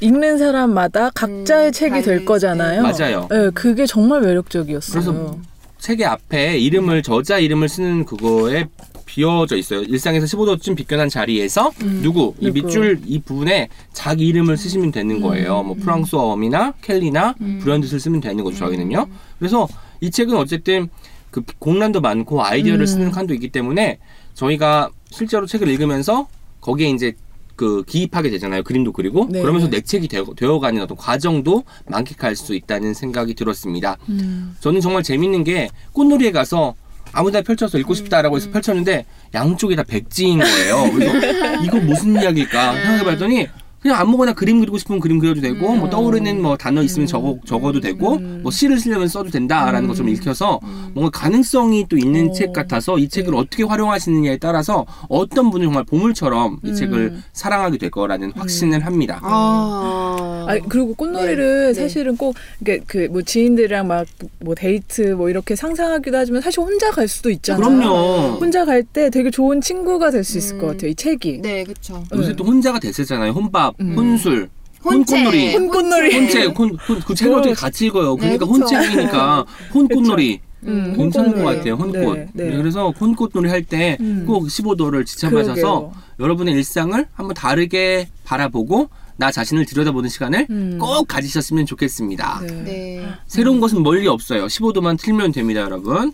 읽는 0.00 0.38
사람마다 0.38 1.10
각자의 1.10 1.68
음, 1.68 1.72
책이 1.72 2.02
될. 2.02 2.24
거잖아요. 2.24 2.82
맞아요. 2.82 3.28
네, 3.30 3.50
그게 3.54 3.86
정말 3.86 4.20
매력적이었어요. 4.22 4.92
그래서 5.04 5.38
책의 5.78 6.06
앞에 6.06 6.58
이름을 6.58 7.02
저자 7.02 7.38
이름을 7.38 7.68
쓰는 7.68 8.04
그거에 8.04 8.66
비어져 9.04 9.56
있어요. 9.56 9.82
일상에서 9.82 10.26
15도쯤 10.26 10.74
비껴난 10.76 11.08
자리에서 11.08 11.70
누구 12.02 12.34
이. 12.40 12.50
밑줄 12.50 13.00
이 13.04 13.20
부분에 13.20 13.68
자기 13.92 14.26
이름을 14.28 14.56
쓰시면 14.56 14.92
되는 14.92 15.20
거예요. 15.20 15.62
뭐 15.62 15.76
프랑스어엄이나 15.78 16.74
켈리나 16.82 17.34
브랜드를 17.60 18.00
쓰면 18.00 18.20
되는 18.20 18.42
거죠. 18.42 18.58
저희는요. 18.58 19.06
그래서 19.38 19.68
이 20.00 20.10
책은 20.10 20.34
어쨌든 20.36 20.88
그 21.30 21.42
공란도 21.58 22.00
많고 22.00 22.42
아이디어를 22.42 22.84
음. 22.84 22.86
쓰는 22.86 23.10
칸도 23.10 23.34
있기 23.34 23.50
때문에 23.50 23.98
저희가 24.34 24.90
실제로 25.10 25.46
책을 25.46 25.68
읽으면서 25.68 26.26
거기에 26.60 26.88
이제 26.90 27.12
그 27.56 27.84
기입하게 27.84 28.30
되잖아요. 28.30 28.62
그림도 28.62 28.92
그리고 28.92 29.28
네. 29.30 29.40
그러면서 29.40 29.68
내 29.68 29.80
책이 29.80 30.08
되어, 30.08 30.26
되어 30.36 30.58
가는 30.58 30.80
어떤 30.82 30.96
과정도 30.96 31.64
만끽할 31.86 32.36
수 32.36 32.54
있다는 32.54 32.94
생각이 32.94 33.34
들었습니다. 33.34 33.96
음. 34.08 34.56
저는 34.60 34.80
정말 34.80 35.02
재밌는 35.02 35.44
게 35.44 35.68
꽃놀이에 35.92 36.32
가서 36.32 36.74
아무데나 37.12 37.42
펼쳐서 37.42 37.78
읽고 37.78 37.94
싶다라고 37.94 38.34
음. 38.34 38.36
해서 38.36 38.50
펼쳤는데 38.50 39.06
양쪽이 39.34 39.76
다 39.76 39.84
백지인 39.84 40.40
거예요. 40.40 40.90
그래서 40.92 41.62
이거 41.62 41.78
무슨 41.78 42.20
이야기일까 42.20 42.74
생각해봤더니 42.74 43.46
그냥 43.84 44.00
아무거나 44.00 44.32
그림 44.32 44.60
그리고 44.60 44.78
싶으면 44.78 44.98
그림 44.98 45.18
그려도 45.18 45.42
되고 45.42 45.70
음. 45.72 45.80
뭐 45.80 45.90
떠오르는 45.90 46.40
뭐 46.40 46.56
단어 46.56 46.82
있으면 46.82 47.06
적어 47.06 47.36
적어도 47.44 47.80
되고 47.80 48.16
뭐 48.18 48.50
시를 48.50 48.78
쓰려면 48.80 49.08
써도 49.08 49.28
된다라는 49.28 49.88
것좀 49.88 50.08
읽혀서 50.08 50.58
뭔가 50.94 51.10
가능성이 51.10 51.84
또 51.90 51.98
있는 51.98 52.30
오. 52.30 52.32
책 52.32 52.54
같아서 52.54 52.98
이 52.98 53.10
책을 53.10 53.32
네. 53.32 53.38
어떻게 53.38 53.62
활용하시느냐에 53.62 54.38
따라서 54.38 54.86
어떤 55.10 55.50
분은 55.50 55.66
정말 55.66 55.84
보물처럼 55.84 56.60
이 56.64 56.68
음. 56.70 56.74
책을 56.74 57.18
사랑하게 57.34 57.76
될 57.76 57.90
거라는 57.90 58.32
확신을 58.34 58.86
합니다. 58.86 59.20
아. 59.22 60.46
아 60.48 60.58
그리고 60.68 60.94
꽃놀이를 60.94 61.66
네, 61.66 61.72
네. 61.72 61.74
사실은 61.74 62.16
꼭 62.16 62.34
이게 62.60 62.78
그 62.86 63.04
뭐 63.10 63.20
지인들이랑 63.22 63.86
막 63.86 64.06
뭐 64.40 64.54
데이트 64.54 65.12
뭐 65.12 65.28
이렇게 65.30 65.54
상상하기도 65.56 66.16
하지만 66.16 66.40
사실 66.42 66.60
혼자 66.60 66.90
갈 66.90 67.06
수도 67.08 67.30
있잖아요. 67.30 67.66
그럼요. 67.78 68.38
혼자 68.40 68.64
갈 68.64 68.82
때 68.84 69.08
되게 69.10 69.30
좋은 69.30 69.60
친구가 69.60 70.10
될 70.10 70.24
수 70.24 70.38
있을 70.38 70.56
음. 70.56 70.60
것 70.60 70.66
같아요. 70.68 70.90
이 70.90 70.94
책이. 70.94 71.40
네, 71.42 71.64
그쵸. 71.64 72.02
요새 72.14 72.30
네. 72.30 72.36
또 72.36 72.44
혼자가 72.44 72.78
됐었잖아요. 72.78 73.32
혼밥, 73.32 73.73
음. 73.73 73.73
혼술, 73.80 74.48
혼채. 74.84 75.16
혼꽃놀이. 75.16 75.54
혼꽃놀이. 75.54 76.14
혼책, 76.16 76.58
혼, 76.58 76.76
혼, 76.88 77.00
그 77.00 77.14
책을 77.14 77.34
어떻게 77.34 77.54
같이 77.54 77.86
읽어요. 77.86 78.16
그러니까 78.16 78.44
네, 78.44 78.50
그쵸. 78.50 78.64
혼책이니까 78.76 79.44
혼꽃놀이. 79.74 80.40
음, 80.66 80.94
괜찮은 80.96 81.30
혼꽃놀이. 81.30 81.44
것 81.44 81.56
같아요. 81.56 81.74
혼꽃. 81.74 82.16
네, 82.18 82.28
네. 82.32 82.50
네, 82.50 82.56
그래서 82.56 82.90
혼꽃놀이 82.90 83.48
할때 83.50 83.96
음. 84.00 84.24
꼭 84.26 84.46
15도를 84.46 85.04
지쳐마셔서 85.04 85.54
그러게요. 85.54 85.92
여러분의 86.20 86.54
일상을 86.54 87.06
한번 87.12 87.34
다르게 87.34 88.08
바라보고 88.24 88.88
나 89.16 89.30
자신을 89.30 89.66
들여다보는 89.66 90.08
시간을 90.08 90.46
음. 90.50 90.78
꼭 90.80 91.06
가지셨으면 91.06 91.66
좋겠습니다. 91.66 92.40
네. 92.42 92.52
네, 92.64 93.08
새로운 93.26 93.60
것은 93.60 93.82
멀리 93.82 94.08
없어요. 94.08 94.46
15도만 94.46 94.98
틀면 94.98 95.32
됩니다, 95.32 95.60
여러분. 95.60 96.12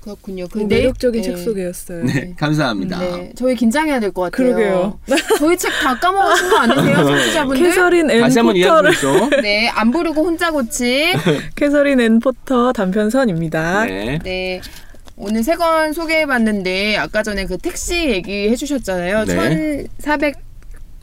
그렇군요. 0.00 0.48
그뭐 0.48 0.66
네- 0.66 0.76
매력적인 0.76 1.20
네. 1.22 1.28
책 1.28 1.38
소개였어요. 1.38 2.04
네, 2.04 2.34
감사합니다. 2.38 2.98
네, 2.98 3.32
저희 3.36 3.54
긴장해야 3.54 4.00
될 4.00 4.10
것 4.12 4.22
같아요. 4.30 4.54
그러게요. 4.54 4.98
저희 5.38 5.56
책 5.56 5.68
다 5.82 5.98
까먹으신 5.98 6.50
거 6.50 6.56
아니세요, 6.58 6.96
청취자분들? 7.04 7.62
캐서린 7.66 8.10
앤 8.10 8.22
포터를. 8.22 8.92
네, 9.42 9.68
안 9.68 9.90
부르고 9.90 10.22
혼자 10.24 10.50
고치. 10.50 11.12
캐서린 11.54 12.00
앤 12.00 12.18
포터 12.20 12.72
단편선입니다. 12.72 13.84
네. 13.84 14.18
네. 14.24 14.60
오늘 15.16 15.42
세 15.42 15.54
권 15.56 15.92
소개해봤는데 15.92 16.96
아까 16.96 17.22
전에 17.22 17.44
그 17.44 17.58
택시 17.58 18.08
얘기해 18.08 18.56
주셨잖아요. 18.56 19.26
네. 19.26 19.84
1,400 19.98 20.34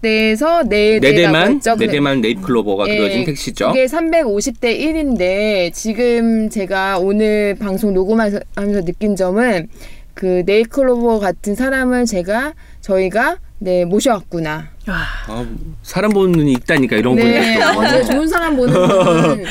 대에서 0.02 0.64
네네 0.64 1.14
대만. 1.14 1.60
네 1.60 1.88
대만 1.88 2.22
네잎클로버가 2.22 2.88
예, 2.88 2.98
그려진 2.98 3.26
택시죠. 3.26 3.70
그게 3.70 3.86
350대 3.86 4.80
1인데 4.80 5.74
지금 5.74 6.50
제가 6.50 7.00
오늘 7.00 7.56
방송 7.60 7.94
녹음하면서 7.94 8.42
느낀 8.86 9.16
점은 9.16 9.68
그 10.14 10.44
네잎클로버 10.46 11.20
같은 11.20 11.56
사람을 11.56 12.06
제가 12.06 12.54
저희가 12.82 13.38
네 13.60 13.86
모셔왔구나. 13.86 14.70
아, 14.88 15.04
아, 15.28 15.46
사람 15.84 16.12
보는 16.12 16.32
눈이 16.32 16.54
있다니까 16.54 16.96
이런 16.98 17.16
네, 17.16 17.58
거. 17.60 17.80
어제 17.80 18.04
좋은 18.04 18.28
사람 18.28 18.56
보는 18.56 18.74
눈은 18.74 19.44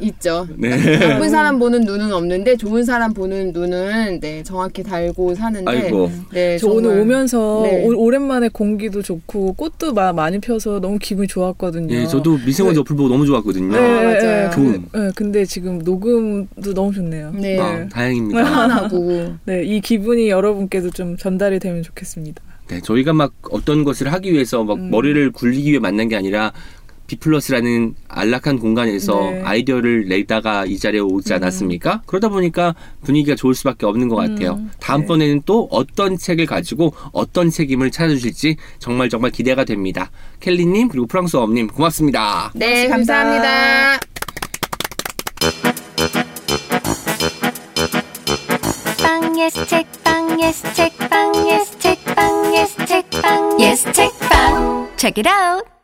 있죠. 0.00 0.46
네. 0.56 0.70
나쁜 0.98 1.28
사람 1.28 1.58
보는 1.58 1.80
눈은 1.82 2.12
없는데 2.12 2.56
좋은 2.56 2.84
사람 2.84 3.12
보는 3.12 3.52
눈은 3.52 4.20
네 4.20 4.42
정확히 4.42 4.82
달고 4.82 5.34
사는데 5.34 5.70
아이고. 5.70 6.10
네저 6.32 6.68
오늘 6.68 6.82
정말- 6.82 7.00
오면서 7.00 7.60
네. 7.64 7.84
오, 7.84 7.96
오랜만에 8.04 8.48
공기도 8.48 9.02
좋고 9.02 9.54
꽃도 9.54 9.92
마, 9.94 10.12
많이 10.12 10.38
펴서 10.38 10.80
너무 10.80 10.98
기분이 10.98 11.26
좋았거든요. 11.28 11.94
예, 11.94 12.06
저도 12.06 12.38
미세먼지 12.46 12.80
어플 12.80 12.96
보고 12.96 13.08
너무 13.08 13.26
좋았거든요. 13.26 13.72
네. 13.72 13.80
맞아요. 14.04 14.50
좋음. 14.50 14.86
네, 14.92 15.10
근데 15.16 15.44
지금 15.44 15.78
녹음도 15.78 16.74
너무 16.74 16.92
좋네요. 16.92 17.32
네. 17.34 17.58
아, 17.58 17.86
다행입니다. 17.88 18.38
편안하고 18.44 19.34
네, 19.46 19.64
이 19.64 19.80
기분이 19.80 20.28
여러분께도 20.30 20.90
좀 20.90 21.16
전달이 21.16 21.58
되면 21.58 21.82
좋겠습니다. 21.82 22.42
네, 22.68 22.80
저희가 22.82 23.14
막 23.14 23.32
어떤 23.50 23.82
것을 23.82 24.12
하기 24.12 24.30
위해서 24.32 24.62
막 24.62 24.74
음. 24.76 24.90
머리를 24.90 25.32
굴리기 25.32 25.70
위해 25.70 25.78
만난 25.78 26.08
게 26.08 26.16
아니라 26.16 26.52
비플러스라는 27.08 27.94
안락한 28.06 28.58
공간에서 28.58 29.18
네. 29.30 29.42
아이디어를 29.42 30.08
내다가 30.08 30.66
이 30.66 30.78
자리에 30.78 31.00
오지 31.00 31.32
않았습니까? 31.34 32.02
그러다 32.06 32.28
보니까 32.28 32.74
분위기가 33.02 33.34
좋을 33.34 33.54
수밖에 33.54 33.86
없는 33.86 34.08
것 34.08 34.16
같아요. 34.16 34.52
음, 34.52 34.70
다음번에는 34.78 35.42
또 35.46 35.66
어떤 35.70 36.16
책을 36.18 36.46
가지고 36.46 36.92
어떤 37.12 37.50
책임을 37.50 37.90
찾아주실지 37.90 38.56
정말 38.78 39.08
정말 39.08 39.30
기대가 39.30 39.64
됩니다. 39.64 40.10
켈리님 40.40 40.88
그리고 40.88 41.06
프랑스어님 41.06 41.68
고맙습니다. 41.68 42.52
네. 42.54 42.88
감사합니다. 42.88 43.98
빵 49.02 49.38
예스 49.38 49.66
책빵 49.66 50.40
예스 50.42 50.74
책빵 50.74 51.48
예스 51.48 51.78
책빵 51.78 52.54
예스 52.54 52.84
책빵 52.84 53.60
예스 53.60 53.92
책빵 53.92 54.88
Check 54.98 55.16
it 55.16 55.28
out. 55.28 55.77